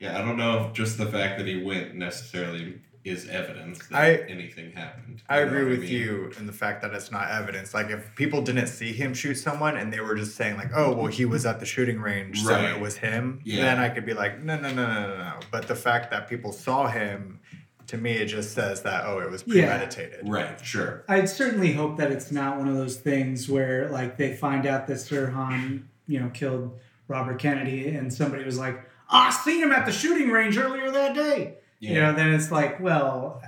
[0.00, 3.96] yeah, I don't know if just the fact that he went necessarily is evidence that
[3.96, 5.22] I- anything happened.
[5.28, 5.90] I agree what with mean?
[5.90, 7.74] you in the fact that it's not evidence.
[7.74, 10.92] Like if people didn't see him shoot someone and they were just saying like, "Oh,
[10.94, 13.62] well, he was at the shooting range, so it was him," Yeah.
[13.62, 16.28] then I could be like, "No, no, no, no, no, no." But the fact that
[16.28, 17.40] people saw him,
[17.88, 19.66] to me, it just says that oh, it was Yeah.
[19.66, 20.20] premeditated.
[20.28, 21.04] Right, sure.
[21.08, 24.86] I'd certainly hope that it's not one of those things where like they find out
[24.86, 29.72] that Sirhan, you know, killed Robert Kennedy and somebody was like, "Ah, I seen him
[29.72, 31.54] at the shooting range earlier that day.
[31.82, 31.90] Yeah.
[31.90, 33.42] You know, then it's like, well,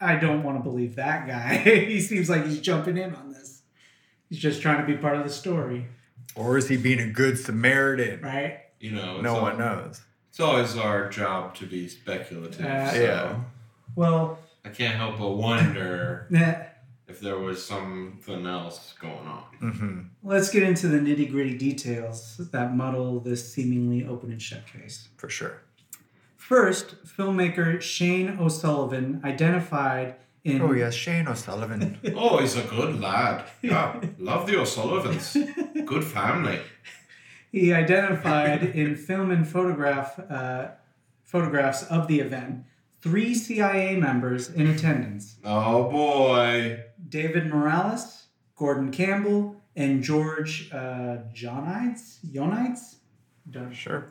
[0.00, 1.56] I don't want to believe that guy.
[1.86, 3.62] he seems like he's jumping in on this.
[4.28, 5.86] He's just trying to be part of the story,
[6.36, 8.20] Or is he being a good Samaritan?
[8.22, 8.60] right?
[8.80, 10.00] you know, No al- one knows.
[10.30, 12.64] It's always our job to be speculative.
[12.64, 13.40] Uh, so Yeah.
[13.96, 16.28] Well, I can't help but wonder
[17.08, 19.42] if there was something else going on.
[19.60, 24.64] hmm let's get into the nitty gritty details that muddle this seemingly open and shut
[24.66, 25.08] case.
[25.16, 25.62] For sure.
[26.42, 32.00] First, filmmaker Shane O'Sullivan identified in Oh yes, Shane O'Sullivan.
[32.16, 33.44] Oh, he's a good lad.
[33.62, 35.36] Yeah, love the O'Sullivans.
[35.86, 36.58] Good family.
[37.52, 40.70] he identified in film and photograph uh,
[41.22, 42.64] photographs of the event
[43.00, 46.82] three CIA members in attendance: Oh boy.
[47.08, 48.24] David Morales,
[48.56, 52.18] Gordon Campbell, and George uh, Johnides.
[52.32, 52.96] Jonides.
[53.48, 54.08] Don't sure.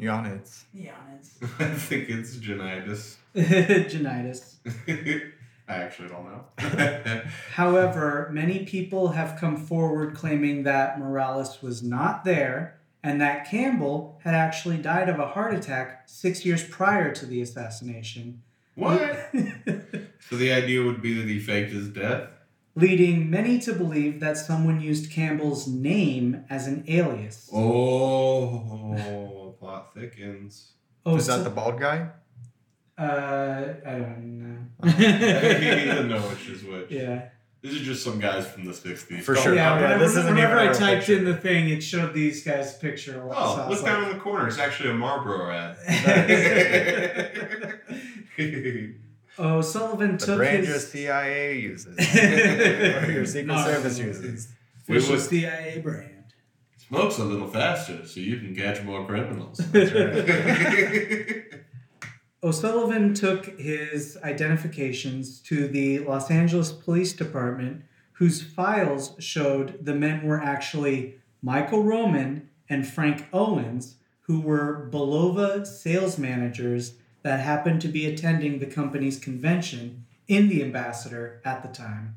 [0.00, 0.64] Yonitz.
[0.74, 1.38] Jonides.
[1.58, 3.16] I think it's Janitis.
[3.90, 4.56] Jonides.
[5.68, 7.22] I actually don't know.
[7.52, 14.18] However, many people have come forward claiming that Morales was not there and that Campbell
[14.24, 18.42] had actually died of a heart attack six years prior to the assassination.
[18.74, 19.30] what?
[20.28, 22.28] So the idea would be that he faked his death?
[22.74, 27.48] Leading many to believe that someone used Campbell's name as an alias.
[27.52, 30.72] Oh, plot thickens.
[31.06, 32.08] Oh, Is that the bald guy?
[32.98, 34.38] Uh, I don't
[34.82, 34.90] know.
[34.90, 35.84] he know.
[35.86, 36.90] doesn't know which is which.
[36.90, 37.28] yeah.
[37.62, 39.20] These are just some guys from the 60s.
[39.20, 39.54] For sure.
[39.54, 39.82] Yeah, worry.
[39.82, 41.18] Yeah, whenever, this isn't whenever even I a real typed picture.
[41.18, 43.22] in the thing, it showed these guys' picture.
[43.30, 44.48] Oh, so look was down like, in the corner.
[44.48, 45.76] It's actually a Marlboro ad.
[49.38, 51.98] O'Sullivan The took brand your his CIA uses.
[51.98, 53.62] or your Secret No.
[53.64, 54.48] Service uses.
[54.88, 56.19] We official would- CIA brand.
[56.90, 59.60] Smokes a little faster so you can catch more criminals.
[62.42, 67.82] O'Sullivan took his identifications to the Los Angeles Police Department,
[68.14, 75.64] whose files showed the men were actually Michael Roman and Frank Owens, who were Bulova
[75.64, 81.68] sales managers that happened to be attending the company's convention in the Ambassador at the
[81.68, 82.16] time.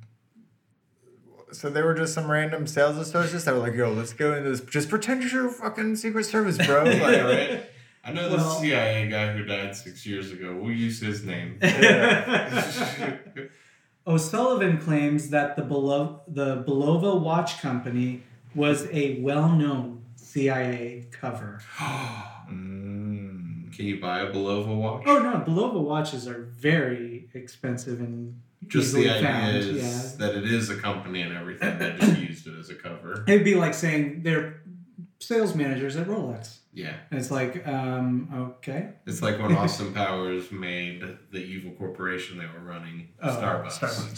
[1.54, 4.50] So they were just some random sales associates that were like, "Yo, let's go into
[4.50, 4.62] this.
[4.62, 7.64] Just pretend you're a fucking Secret Service, bro." Yeah, Like, right?
[8.06, 10.58] I know this Well- CIA guy who died six years ago.
[10.60, 11.58] We'll use his name.
[14.06, 21.62] O'Sullivan claims that the Belo- the Bulova watch company was a well-known CIA cover.
[22.52, 25.04] mm, Can you buy a Bulova watch?
[25.06, 29.56] Oh no, Bulova watches are very expensive and Just the idea found.
[29.58, 31.78] is Yeah, that it is a company and everything.
[31.80, 33.24] that just used it as a cover.
[33.28, 34.62] it'd be like saying they're
[35.20, 36.94] sales managers at Rolex, Yeah.
[37.10, 42.46] and it's like, um, okay, It's like when Austin Powers made the evil corporation they
[42.46, 43.80] were running, Oh, Starbucks.
[43.80, 44.18] Starbucks.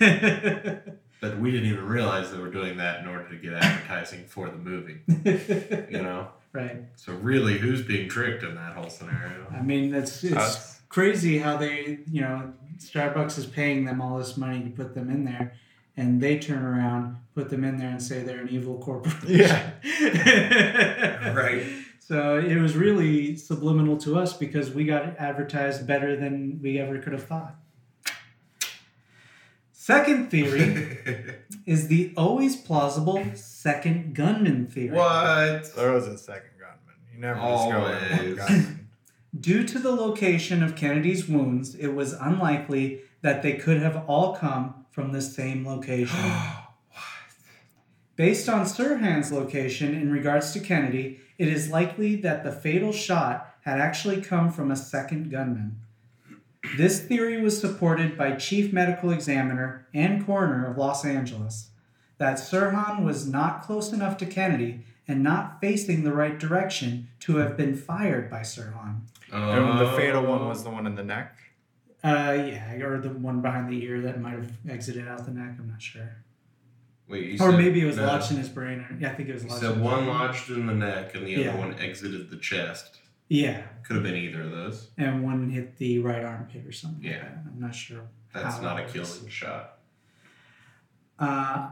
[0.00, 0.92] Yeah.
[1.20, 4.48] But we didn't even realize they were doing that in order to get advertising for
[4.50, 5.02] the movie.
[5.06, 6.28] You know?
[6.52, 6.78] right.
[6.96, 9.46] So really, who's being tricked in that whole scenario?
[9.52, 10.80] I mean, it's it's Us.
[10.88, 15.10] crazy how they, you know, Starbucks is paying them all this money to put them
[15.10, 15.54] in there,
[15.96, 19.28] and they turn around, put them in there, and say they're an evil corporation.
[19.28, 19.70] Yeah.
[21.34, 21.64] Right.
[22.00, 26.98] So it was really subliminal to us because we got advertised better than we ever
[26.98, 27.54] could have thought.
[29.72, 30.98] Second theory
[31.66, 34.96] is the always plausible second gunman theory.
[34.96, 35.74] what?
[35.74, 36.96] There was a second gunman.
[37.12, 38.81] You never just go with one gunman.
[39.38, 44.36] Due to the location of Kennedy's wounds, it was unlikely that they could have all
[44.36, 46.32] come from the same location.
[48.16, 53.54] Based on Sirhan's location in regards to Kennedy, it is likely that the fatal shot
[53.62, 55.80] had actually come from a second gunman.
[56.76, 61.70] This theory was supported by Chief Medical Examiner and Coroner of Los Angeles
[62.18, 67.36] that Sirhan was not close enough to Kennedy and not facing the right direction to
[67.36, 69.00] have been fired by Sirhan.
[69.32, 71.38] And the fatal one was the one in the neck.
[72.04, 75.54] Uh, yeah, or the one behind the ear that might have exited out the neck.
[75.58, 76.16] I'm not sure.
[77.08, 78.06] Wait, you or said- maybe it was no.
[78.06, 78.80] lodged in his brain.
[78.80, 79.60] Or, yeah, I think it was You lodged.
[79.62, 80.08] said in his one brain.
[80.08, 81.50] lodged in the neck and the Yeah.
[81.50, 82.98] other one exited the chest.
[83.28, 84.90] Yeah, Could have been either of those.
[84.98, 87.02] and one hit the right armpit or something.
[87.02, 87.20] Yeah.
[87.20, 87.44] that.
[87.46, 88.02] I'm not sure.
[88.34, 89.78] That's how not a killing shot.
[91.18, 91.70] Uh,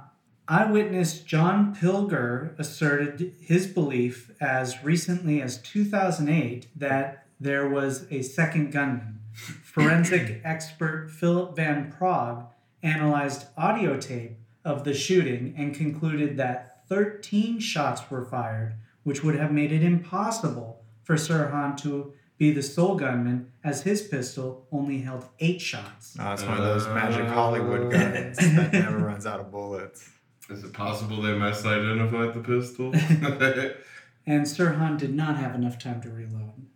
[0.51, 8.73] eyewitness John Pilger asserted his belief as recently as 2008 that there was a second
[8.73, 9.21] gunman.
[9.33, 12.49] Forensic expert Philip Van Praag
[12.83, 19.37] analyzed audio tape of the shooting and concluded that 13 shots were fired, which would
[19.37, 25.03] have made it impossible for Sirhan to be the sole gunman, as his pistol only
[25.03, 26.17] held eight shots.
[26.17, 30.09] No, it's one of those magic Hollywood guns that never runs out of bullets.
[30.51, 32.93] Is it possible they misidentified the pistol?
[34.27, 36.67] and Sirhan did not have enough time to reload.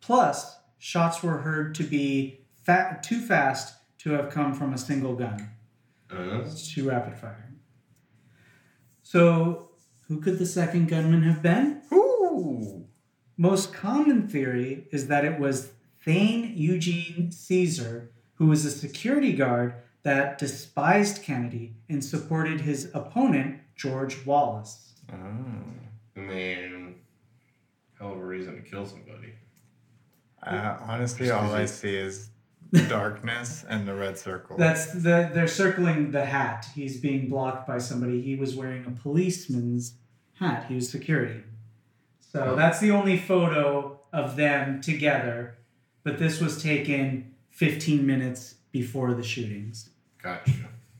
[0.00, 5.14] Plus, shots were heard to be fa- too fast to have come from a single
[5.14, 5.50] gun.
[6.10, 7.52] uh, It's too rapid fire.
[9.02, 9.70] So,
[10.08, 11.82] who could the second gunman have been?
[11.92, 12.86] Ooh.
[13.36, 15.72] Most common theory is that it was
[16.04, 23.60] Thane Eugene Cesar, who was a security guard that despised Kennedy and supported his opponent,
[23.76, 24.94] George Wallace.
[25.12, 25.16] Oh.
[26.16, 26.96] I mean,
[27.98, 29.34] hell of a reason to kill somebody.
[30.42, 32.30] Uh, honestly, all I see is
[32.88, 34.56] darkness and the red circle.
[34.56, 36.66] That's the they're circling the hat.
[36.74, 38.22] He's being blocked by somebody.
[38.22, 39.94] He was wearing a policeman's
[40.34, 40.66] hat.
[40.68, 41.42] He was security.
[42.20, 45.58] So that's the only photo of them together.
[46.02, 49.89] But this was taken 15 minutes before the shootings.
[50.22, 50.52] Gotcha.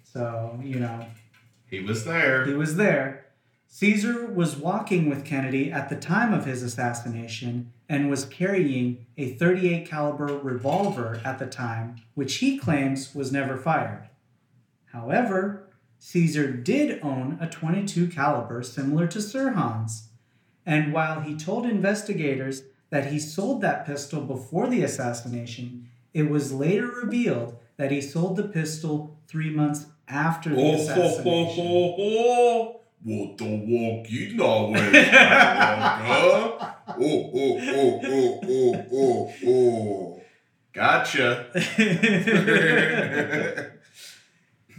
[0.02, 1.06] So, you know,
[1.68, 2.44] He was there.
[2.46, 3.26] he was there.
[3.66, 9.34] Cesar was walking with Kennedy at the time of his assassination and was carrying a
[9.34, 14.08] 38 caliber revolver at the time, which he claims was never fired.
[14.86, 15.68] However,
[16.00, 20.08] Cesar did own a 22 caliber similar to Sirhan's.
[20.66, 26.52] And while he told investigators that he sold that pistol before the assassination, it was
[26.52, 31.22] later revealed that he sold the pistol 3 months after the assassination.
[31.24, 31.66] Oh, ho, ho, assassination.
[31.66, 32.76] ho, ho.
[33.02, 34.74] What the walk you know
[36.26, 40.20] Oh, oh, oh, oh, oh, oh, oh.
[40.74, 41.46] Gotcha.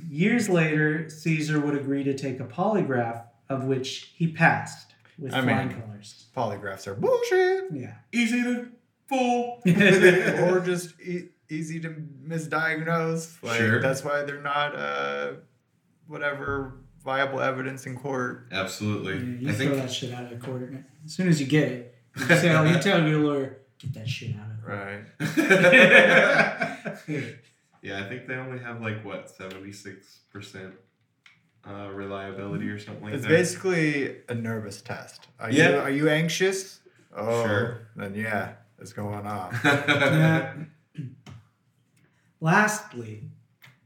[0.09, 5.41] Years later, Cesar would agree to take a polygraph, of which he passed with I
[5.41, 6.27] flying mean- colors.
[6.37, 7.63] Polygraphs are bullshit.
[7.73, 7.95] Yeah.
[8.11, 8.67] Easy to
[9.09, 9.61] fool.
[9.65, 11.89] or just e- easy to
[12.27, 13.41] misdiagnose.
[13.43, 13.81] Like Sure.
[13.81, 15.33] that's why they're not uh
[16.07, 18.47] whatever viable evidence in court.
[18.51, 19.17] Absolutely.
[19.17, 20.73] you I throw think that shit out of court.
[21.05, 24.35] As soon as you get it, you tell, you tell your lawyer, get that shit
[24.35, 25.03] out of Right.
[27.81, 30.73] yeah, I think they only have like what seventy six percent
[31.67, 33.31] uh, reliability or something like It's that.
[33.31, 35.27] It's basically a nervous test.
[35.39, 35.81] Are you Yeah.
[35.81, 36.79] are you anxious?
[37.15, 37.87] Oh, Sure.
[37.95, 40.71] Then yeah, it's going on.
[42.41, 43.21] Lastly,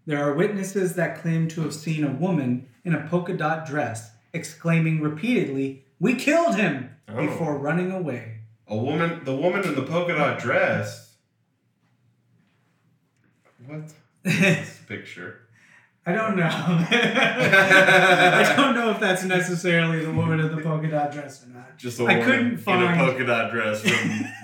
[0.05, 4.11] there are witnesses that claim to have seen a woman in a polka dot dress
[4.33, 6.91] exclaiming repeatedly, We killed him!
[7.07, 7.17] Oh.
[7.17, 8.39] before running away.
[8.67, 11.13] A woman, the woman in the polka dot dress.
[13.65, 13.93] What?
[14.23, 15.41] This picture.
[16.05, 16.45] I don't know.
[16.49, 21.77] I don't know if that's necessarily the woman in the polka dot dress or not.
[21.77, 23.91] Just a I woman couldn't in a polka dot dress from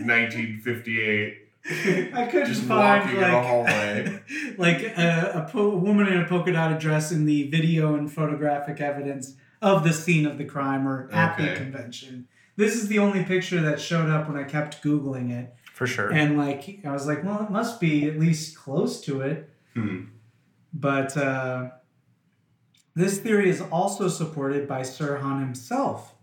[0.06, 1.38] 1958,
[1.70, 6.80] I couldn't just find a like, like a, a po- woman in a polka dot
[6.80, 11.38] dress in the video and photographic evidence of the scene of the crime or at
[11.38, 12.28] the convention.
[12.56, 15.54] This is the only picture that showed up when I kept Googling it.
[15.74, 16.12] For sure.
[16.12, 19.50] And like I was like, well, it must be at least close to it.
[19.76, 20.06] Hmm.
[20.74, 21.70] But uh,
[22.96, 26.16] this theory is also supported by Sirhan himself.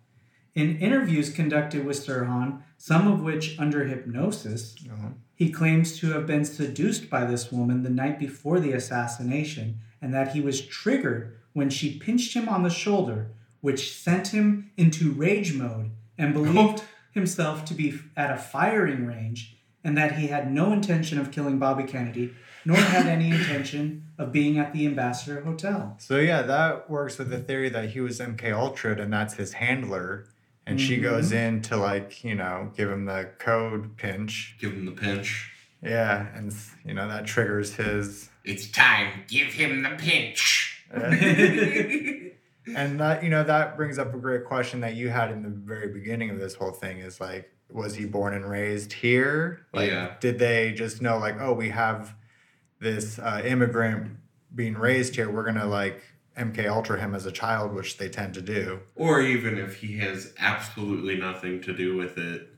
[0.54, 5.08] In interviews conducted with Sirhan, some of which under hypnosis, Uh-huh.
[5.38, 10.12] He claims to have been seduced by this woman the night before the assassination and
[10.12, 13.30] that he was triggered when she pinched him on the shoulder,
[13.60, 16.82] which sent him into rage mode and believed
[17.12, 21.60] himself to be at a firing range and that he had no intention of killing
[21.60, 22.34] Bobby Kennedy
[22.64, 25.94] nor had any intention of being at the Ambassador Hotel.
[26.00, 29.52] So yeah, that works with the theory that he was MK Ultra and that's his
[29.52, 30.26] handler.
[30.68, 34.56] And she goes in to like, you know, give him the code pinch.
[34.60, 35.50] Give him the pinch.
[35.82, 36.54] Yeah, and
[36.84, 39.24] you know, that triggers his It's time.
[39.28, 40.84] Give him the pinch.
[40.92, 42.32] and
[43.00, 45.88] that you know, that brings up a great question that you had in the very
[45.88, 49.66] beginning of this whole thing is like, was he born and raised here?
[49.72, 50.14] Like Yeah.
[50.20, 52.14] did they just know like, oh, we have
[52.80, 54.16] this uh, immigrant
[54.54, 56.02] being raised here, we're gonna like
[56.38, 58.80] MK Ultra him as a child, which they tend to do.
[58.94, 62.48] Or even if he has absolutely nothing to do with it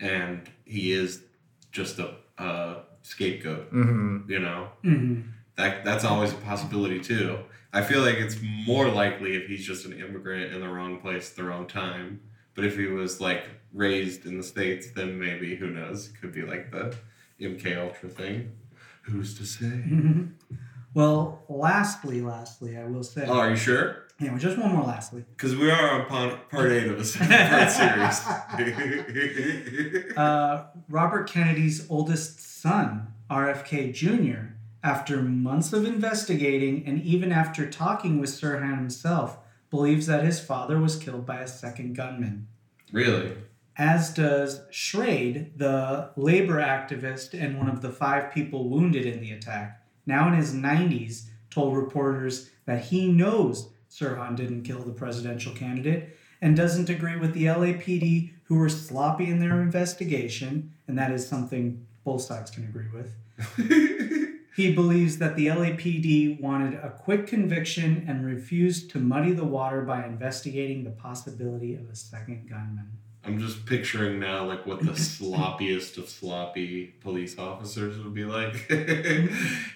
[0.00, 1.22] and he is
[1.70, 4.68] just a, a scapegoat, hmm you know?
[4.84, 5.24] Mhm.
[5.56, 7.38] That that's always a possibility too.
[7.72, 11.30] I feel like it's more likely if he's just an immigrant in the wrong place
[11.30, 12.20] at the wrong time.
[12.54, 16.08] But if he was like raised in the states, then maybe who knows?
[16.08, 16.94] It could be like the
[17.40, 18.52] MK Ultra thing.
[19.02, 19.82] Who's to say?
[20.94, 23.96] Well, lastly, lastly, I will say, Oh, are you sure?
[24.20, 25.24] yeah, just one more lastly.
[25.36, 28.20] Because we are on part, part eight of this part series.
[30.16, 38.18] Uh, Robert Kennedy's oldest son, RFK Jr., after months of investigating and even after talking
[38.20, 39.38] with Sirhan himself,
[39.70, 42.48] believes that his father was killed by a second gunman.
[42.92, 43.32] really?
[43.78, 49.30] As does Schrade, the labor activist and one of the five people wounded in the
[49.32, 55.52] attack, now in his 90s, told reporters that he knows Sirhan didn't kill the presidential
[55.52, 61.12] candidate and doesn't agree with the LAPD who were sloppy in their investigation, and that
[61.12, 63.12] is something both sides can agree with.
[64.54, 69.80] He believes that the LAPD wanted a quick conviction and refused to muddy the water
[69.80, 72.98] by investigating the possibility of a second gunman.
[73.24, 78.54] I'm just picturing now like what the sloppiest of sloppy police officers would be like.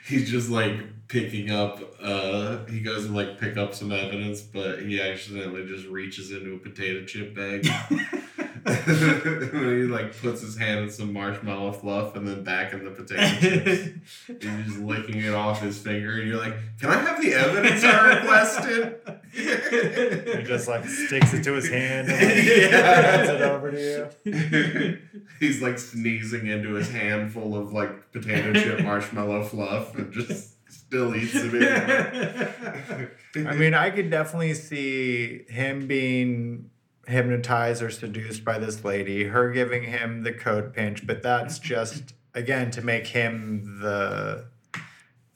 [0.07, 4.81] He's just like picking up uh he goes and like pick up some evidence, but
[4.81, 7.67] he accidentally just reaches into a potato chip bag.
[8.67, 13.23] he like puts his hand in some marshmallow fluff and then back in the potato
[13.39, 13.91] chips.
[14.27, 17.85] he's just licking it off his finger and you're like, Can I have the evidence
[17.85, 19.01] I requested?
[19.37, 23.17] He just like sticks it to his hand and like, Yeah.
[23.17, 24.99] hands it over to you.
[25.39, 31.15] He's like sneezing into his handful of like potato chip marshmallow fluff and just still
[31.15, 33.11] eats it.
[33.37, 36.71] I mean, I could definitely see him being
[37.07, 42.15] hypnotized or seduced by this lady, her giving him the code pinch, but that's just
[42.35, 44.47] again to make him the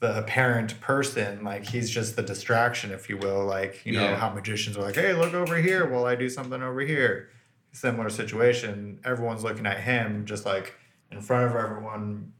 [0.01, 4.15] the apparent person like he's just the distraction if you will like you know Yeah.
[4.15, 7.29] how magicians are like hey look over here while i do something over here
[7.71, 10.73] similar situation everyone's looking at him just like
[11.11, 12.33] in front of everyone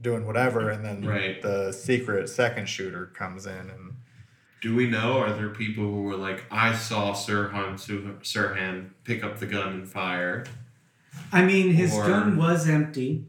[0.00, 1.40] doing whatever and then Right.
[1.40, 3.91] the secret second shooter comes in and
[4.62, 5.18] Do we know?
[5.18, 7.74] Are there people who were like, I saw Sirhan
[8.22, 10.44] Sirhan pick up the gun and fire?
[11.32, 13.24] I mean, his Or- gun was empty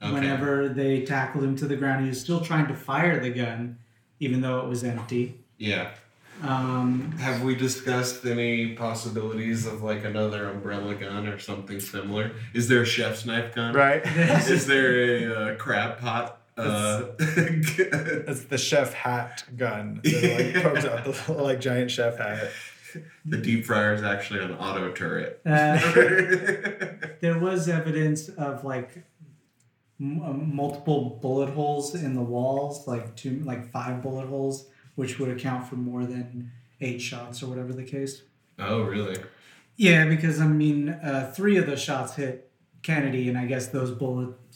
[0.00, 0.12] Okay.
[0.12, 2.04] whenever they tackled him to the ground.
[2.04, 3.78] He was still trying to fire the gun,
[4.20, 5.40] even though it was empty.
[5.58, 5.90] Yeah.
[6.44, 12.30] Um, Have we discussed any possibilities of like another umbrella gun or something similar?
[12.54, 13.74] Is there a chef's knife gun?
[13.74, 14.06] right
[14.48, 16.37] Is there a uh, crab pot?
[16.58, 22.50] Uh, it's the chef hat gun that like pokes out the like giant chef hat
[23.24, 25.40] the deep fryer is actually an auto turret.
[25.44, 25.78] uh,
[27.20, 29.04] there was evidence of like
[30.00, 35.18] m- uh, multiple bullet holes in the walls, like two, like five bullet holes, which
[35.18, 36.50] would account for more than
[36.80, 38.22] eight shots or whatever the case.
[38.58, 39.18] oh, really?
[39.76, 42.50] Yeah, because I mean, uh, three of the shots hit
[42.82, 43.92] Kennedy, and I guess those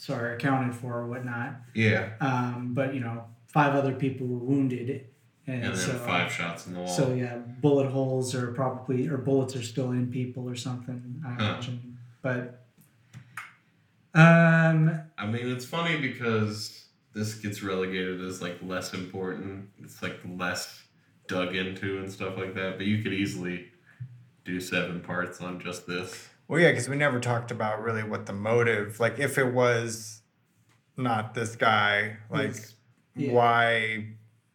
[0.06, 1.56] bullets are accounted for or whatnot.
[1.74, 2.10] Yeah.
[2.20, 5.06] Um, but you know, five other people were wounded,
[5.46, 6.88] and, And then so five shots in the wall.
[6.88, 11.22] so yeah, bullet holes are probably or bullets are still in people or something.
[11.26, 11.34] I Huh.
[11.44, 12.58] imagine, but
[14.14, 19.68] um, I mean, it's funny because this gets relegated as like less important.
[19.82, 20.82] It's like less
[21.28, 22.76] dug into and stuff like that.
[22.76, 23.68] But you could easily
[24.44, 26.28] do seven parts on just this.
[26.52, 30.20] Well yeah because we never talked about really what the motive like if it was
[30.98, 32.54] not this guy like
[33.16, 33.32] yeah.
[33.32, 34.06] why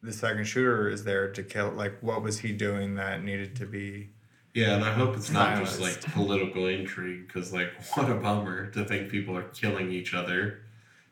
[0.03, 3.65] the second shooter is there to kill like what was he doing that needed to
[3.65, 4.11] be
[4.53, 8.69] Yeah, and I hope it's not just like political intrigue, because like what a bummer
[8.71, 10.61] to think people are killing each other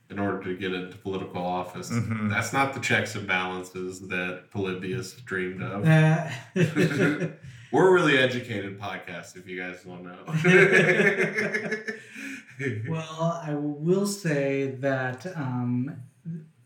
[0.10, 1.90] in order to get into political office.
[1.90, 2.30] Mhm.
[2.30, 5.86] That's not the checks and balances that Polybius dreamed of.
[5.86, 6.30] Uh,
[7.72, 10.24] We're really educated podcast, if you guys don't know.
[12.88, 15.98] well, I will say that um,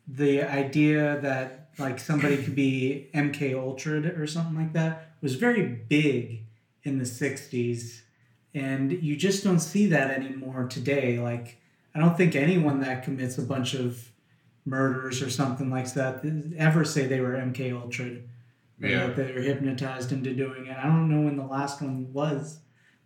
[0.08, 5.64] the idea that like somebody could be MK Ultra or something like that was very
[5.66, 6.44] big
[6.84, 8.02] in the '60s,
[8.54, 11.18] and you just don't see that anymore today.
[11.20, 11.59] Like,
[11.94, 14.10] I don't think anyone that commits a bunch of
[14.66, 16.24] murders or something like that
[16.58, 18.18] ever say they were MK Ultra.
[18.82, 19.08] Yeah.
[19.08, 20.78] that they were hypnotized into doing it.
[20.78, 22.60] I don't know when the last one was,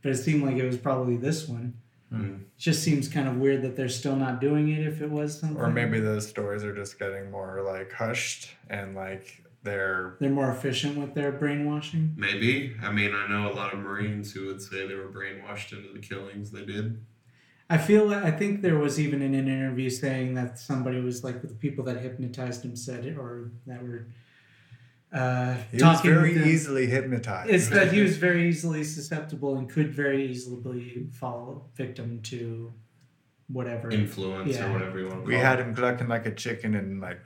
[0.04, 1.74] but it seemed like it was probably this one.
[2.14, 2.42] Mm.
[2.42, 5.40] It just seems kind of weird that they're still not doing it if it was
[5.40, 5.58] something.
[5.58, 10.52] Or maybe those stories are just getting more like hushed and like they're they're more
[10.52, 12.14] efficient with their brainwashing.
[12.16, 12.76] Maybe.
[12.84, 15.92] I mean, I know a lot of Marines who would say they were brainwashed into
[15.92, 17.04] the killings they did.
[17.74, 21.24] I feel like I think there was even in an interview saying that somebody was
[21.24, 24.02] like the people that hypnotized him said it or that were
[25.12, 27.50] uh, he was very easily hypnotized.
[27.56, 32.74] It's that he was very easily susceptible and could very easily fall victim to
[33.48, 33.92] whatever.
[33.92, 34.68] Influence Yeah.
[34.70, 35.46] or whatever you want to call we it.
[35.50, 37.22] had him clucking like a chicken and like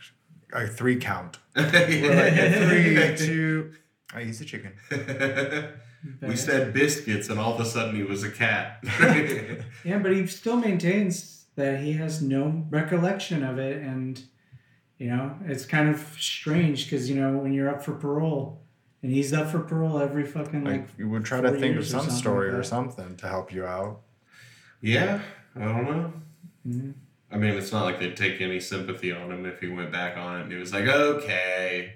[0.54, 1.40] a three count.
[1.56, 3.74] We're like We're three, two.
[4.14, 4.74] I he's a chicken.
[6.22, 8.84] we said biscuits, and all of a sudden he was a cat.
[9.84, 14.22] Yeah, but he still maintains that he has no recollection of it, and
[14.98, 18.62] you know it's kind of strange because you know when you're up for parole,
[19.04, 20.82] and he's up for parole every fucking like.
[20.82, 22.64] Like you would try to four think of years or some something story like or
[22.64, 24.02] something to help you out.
[24.82, 25.22] yeah,
[25.56, 26.14] I don't know.
[26.68, 26.94] Mhm.
[27.32, 30.16] I mean, it's not like they'd take any sympathy on him if he went back
[30.18, 31.96] on it and he was like, okay,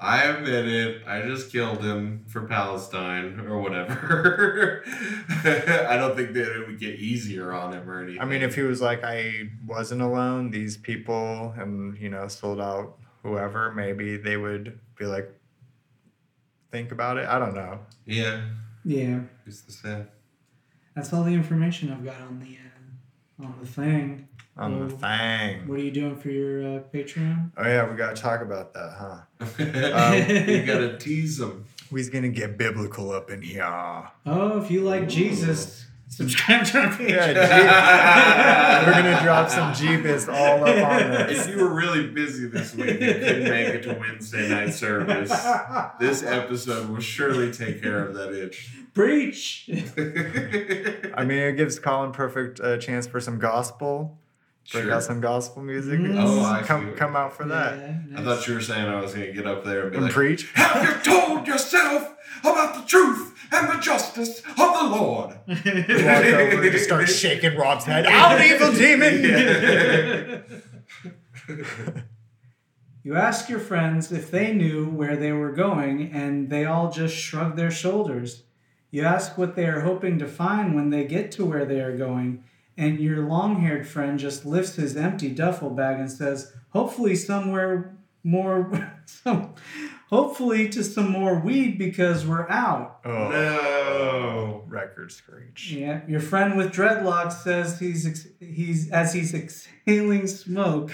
[0.00, 1.02] I admit it.
[1.08, 4.84] I just killed him for Palestine or whatever.
[4.86, 8.20] I don't think that it would get easier on him or anything.
[8.20, 12.60] I mean, if he was like, I wasn't alone, these people, and you know, sold
[12.60, 15.28] out whoever, maybe they would be like,
[16.70, 17.28] think about it.
[17.28, 17.80] I don't know.
[18.06, 18.42] Yeah,
[18.84, 20.04] Yeah, who's to say?
[20.94, 22.56] that's all the information I've got on the
[23.42, 24.27] uh, on the thing.
[24.58, 25.68] On the Well, thing.
[25.68, 27.52] What are you doing for your uh, Patreon?
[27.56, 29.18] Oh yeah, we gotta talk about that, huh?
[30.52, 31.64] you gotta tease him.
[31.92, 33.64] We's gonna get biblical up in here.
[33.64, 37.08] Oh, if you like Jesus, subscribe to our Patreon.
[37.34, 42.74] Yeah, We're gonna drop some Jeebus all up on If you were really busy this
[42.74, 45.30] week and couldn't make it to Wednesday night service,
[46.00, 48.70] this episode will surely take care of that itch.
[48.92, 49.70] Preach.
[51.14, 54.18] I mean, it gives Colin perfect uh, chance for some gospel.
[54.72, 54.92] Break Sure.
[54.92, 55.98] out some gospel music.
[55.98, 56.16] Mm.
[56.22, 56.96] Oh, I come see.
[56.96, 59.64] come out for that Yeah, I thought you were saying I was gonna get up
[59.64, 60.50] there and be and like, preach.
[60.54, 65.30] Have you told yourself about the truth and the justice of the Lord?
[65.48, 68.04] Walk over and just start shaking Rob's head.
[68.06, 70.44] Out, evil demon!
[73.04, 77.14] You ask your friends if they knew where they were going, and they all just
[77.16, 78.42] shrug their shoulders.
[78.90, 81.96] You ask what they are hoping to find when they get to where they are
[81.96, 82.44] going,
[82.78, 87.94] and your long haired friend just lifts his empty duffel bag and says, Hopefully, somewhere
[88.24, 89.54] more, some,
[90.10, 93.00] hopefully, to some more weed because we're out.
[93.04, 94.64] Oh, No.
[94.68, 95.72] record screech.
[95.72, 100.92] Yeah, your friend with dreadlocks says he's ex- he's as he's exhaling smoke.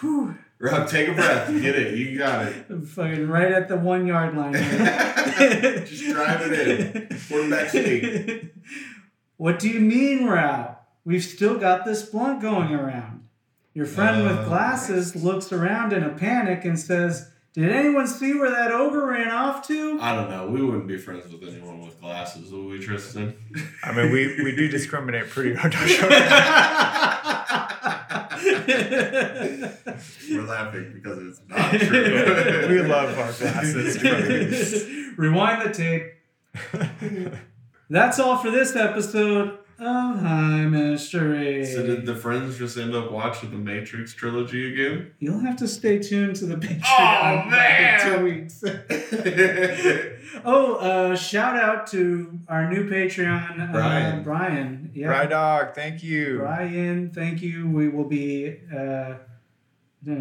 [0.00, 1.48] Whew, Rob, take a breath.
[1.60, 1.96] Get it.
[1.96, 2.66] You got it.
[2.84, 4.52] fucking right at the one yard line.
[4.54, 7.18] Just drive it in.
[7.28, 8.52] Quarterback sneak.
[9.36, 10.76] What do you mean, Rao?
[11.04, 13.28] We've still got this blunt going around.
[13.72, 18.34] Your friend with Oh, glasses looks around in a panic and says, Did anyone see
[18.34, 19.98] where that ogre ran off to?
[20.00, 20.48] I don't know.
[20.48, 23.34] We wouldn't be friends with anyone with glasses, would we, Tristan?
[23.84, 25.74] I mean, we, we do discriminate pretty hard.
[30.30, 32.68] We're laughing because it's not true.
[32.68, 34.02] we love our glasses.
[35.16, 37.30] Rewind the tape.
[37.88, 41.64] That's all for this episode of High Mystery.
[41.64, 45.12] So did the friends just end up watching the Matrix trilogy again?
[45.18, 48.62] You'll have to stay tuned to the Patreon Oh, back in two weeks.
[50.44, 54.22] oh, uh, shout out to our new Patreon, uh, Brian.
[54.22, 54.90] Brian.
[54.94, 56.38] Yeah, Right dog, thank you.
[56.38, 57.68] Brian, thank you.
[57.68, 59.14] We will be uh,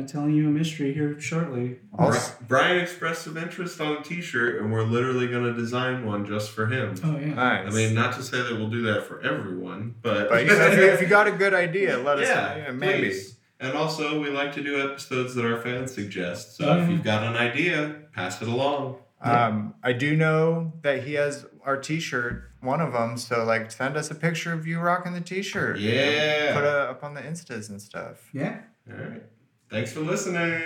[0.08, 1.80] telling you a mystery here shortly.
[1.98, 6.26] Also, Brian expressed some interest on a T-shirt, and we're literally going to design one
[6.26, 6.96] just for him.
[7.04, 7.34] Oh yeah.
[7.34, 7.68] nice.
[7.68, 10.68] I mean, not to say that we'll do that for everyone, but but you know,
[10.68, 12.64] if, you, if you got a good idea, let us know.
[12.64, 13.10] Yeah, maybe.
[13.10, 13.36] please.
[13.62, 16.56] And also, we like to do episodes that our fans suggest.
[16.56, 18.98] So if you've got an idea, pass it along.
[19.22, 23.18] Um, I do know that he has our T-shirt, one of them.
[23.18, 25.78] So like, send us a picture of you rocking the T-shirt.
[25.78, 26.54] you know, Yeah.
[26.54, 28.30] put it up on the Instas and stuff.
[28.32, 28.60] Yeah.
[28.90, 29.24] All right.
[29.70, 30.64] Thanks for listening.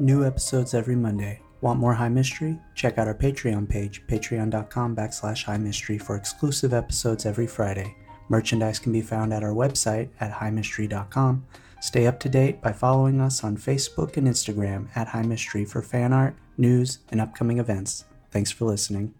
[0.00, 1.40] New episodes every Monday.
[1.60, 2.58] Want more High Mystery?
[2.74, 7.94] Check out our Patreon page, patreon.com backslash high mystery for exclusive episodes every Friday.
[8.28, 11.46] Merchandise can be found at our website at highmystery.com.
[11.82, 15.82] Stay up to date by following us on Facebook and Instagram at High Mystery for
[15.82, 18.04] fan art, news, and upcoming events.
[18.30, 19.14] Thanks for listening.